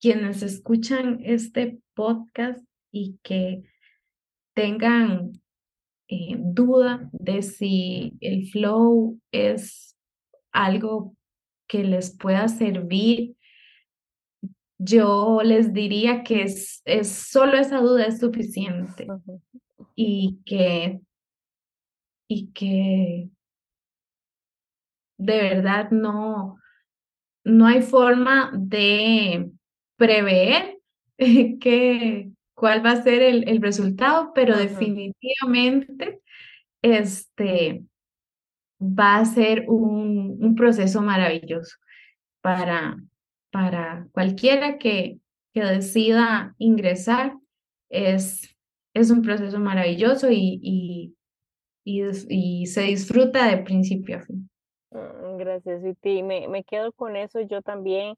quienes 0.00 0.42
escuchan 0.42 1.20
este 1.22 1.78
podcast 1.94 2.64
y 2.92 3.18
que 3.22 3.62
tengan 4.54 5.32
eh, 6.08 6.36
duda 6.38 7.08
de 7.12 7.42
si 7.42 8.16
el 8.20 8.48
flow 8.48 9.20
es 9.32 9.96
algo 10.52 11.14
que 11.68 11.82
les 11.82 12.16
pueda 12.16 12.48
servir, 12.48 13.36
yo 14.78 15.40
les 15.42 15.72
diría 15.72 16.22
que 16.22 16.42
es, 16.42 16.82
es 16.84 17.08
solo 17.08 17.56
esa 17.56 17.80
duda 17.80 18.06
es 18.06 18.20
suficiente 18.20 19.06
y 19.94 20.38
que 20.44 21.00
y 22.28 22.52
que 22.52 23.30
de 25.18 25.36
verdad 25.36 25.90
no, 25.90 26.58
no 27.44 27.66
hay 27.66 27.82
forma 27.82 28.50
de 28.54 29.50
prever 29.96 30.78
que, 31.16 32.30
cuál 32.54 32.84
va 32.84 32.92
a 32.92 33.02
ser 33.02 33.22
el, 33.22 33.48
el 33.48 33.60
resultado, 33.60 34.32
pero 34.34 34.56
definitivamente 34.56 36.20
este, 36.82 37.84
va 38.80 39.16
a 39.16 39.24
ser 39.24 39.64
un, 39.68 40.38
un 40.40 40.54
proceso 40.54 41.02
maravilloso 41.02 41.76
para, 42.40 42.96
para 43.50 44.08
cualquiera 44.12 44.78
que, 44.78 45.18
que 45.52 45.60
decida 45.64 46.54
ingresar. 46.58 47.36
Es, 47.88 48.56
es 48.94 49.10
un 49.10 49.22
proceso 49.22 49.58
maravilloso 49.58 50.30
y, 50.30 50.60
y, 50.62 51.14
y, 51.84 52.66
se 52.66 52.82
disfruta 52.82 53.48
de 53.48 53.62
principio 53.62 54.18
a 54.18 54.22
fin. 54.22 54.50
Mm, 54.90 55.36
gracias, 55.36 55.82
Viti. 55.82 56.22
Me, 56.22 56.48
me 56.48 56.64
quedo 56.64 56.92
con 56.92 57.16
eso. 57.16 57.40
Yo 57.40 57.62
también 57.62 58.16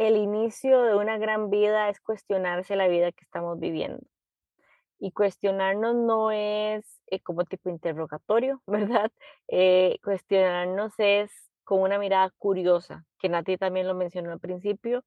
el 0.00 0.16
inicio 0.16 0.80
de 0.80 0.94
una 0.94 1.18
gran 1.18 1.50
vida 1.50 1.90
es 1.90 2.00
cuestionarse 2.00 2.74
la 2.74 2.88
vida 2.88 3.12
que 3.12 3.22
estamos 3.22 3.60
viviendo. 3.60 4.02
Y 4.98 5.12
cuestionarnos 5.12 5.94
no 5.94 6.30
es 6.30 7.02
eh, 7.08 7.20
como 7.20 7.44
tipo 7.44 7.68
interrogatorio, 7.68 8.62
¿verdad? 8.66 9.12
Eh, 9.48 9.98
cuestionarnos 10.02 10.94
es 10.96 11.30
con 11.64 11.82
una 11.82 11.98
mirada 11.98 12.30
curiosa, 12.38 13.04
que 13.18 13.28
Nati 13.28 13.58
también 13.58 13.86
lo 13.86 13.94
mencionó 13.94 14.32
al 14.32 14.40
principio, 14.40 15.04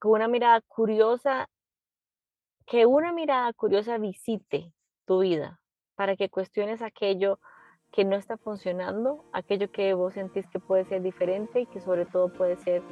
con 0.00 0.12
una 0.12 0.26
mirada 0.26 0.60
curiosa, 0.62 1.48
que 2.66 2.86
una 2.86 3.12
mirada 3.12 3.52
curiosa 3.52 3.98
visite 3.98 4.72
tu 5.04 5.20
vida 5.20 5.60
para 5.94 6.16
que 6.16 6.28
cuestiones 6.28 6.82
aquello 6.82 7.38
que 7.92 8.04
no 8.04 8.16
está 8.16 8.36
funcionando, 8.36 9.24
aquello 9.32 9.70
que 9.70 9.94
vos 9.94 10.14
sentís 10.14 10.48
que 10.48 10.58
puede 10.58 10.86
ser 10.86 11.02
diferente 11.02 11.60
y 11.60 11.66
que 11.66 11.80
sobre 11.80 12.04
todo 12.04 12.32
puede 12.32 12.56
ser 12.56 12.82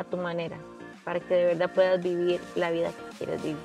a 0.00 0.04
tu 0.04 0.16
manera, 0.16 0.56
para 1.04 1.20
que 1.20 1.34
de 1.34 1.44
verdad 1.46 1.70
puedas 1.72 2.02
vivir 2.02 2.40
la 2.56 2.70
vida 2.70 2.90
que 2.90 3.18
quieres 3.18 3.42
vivir. 3.42 3.58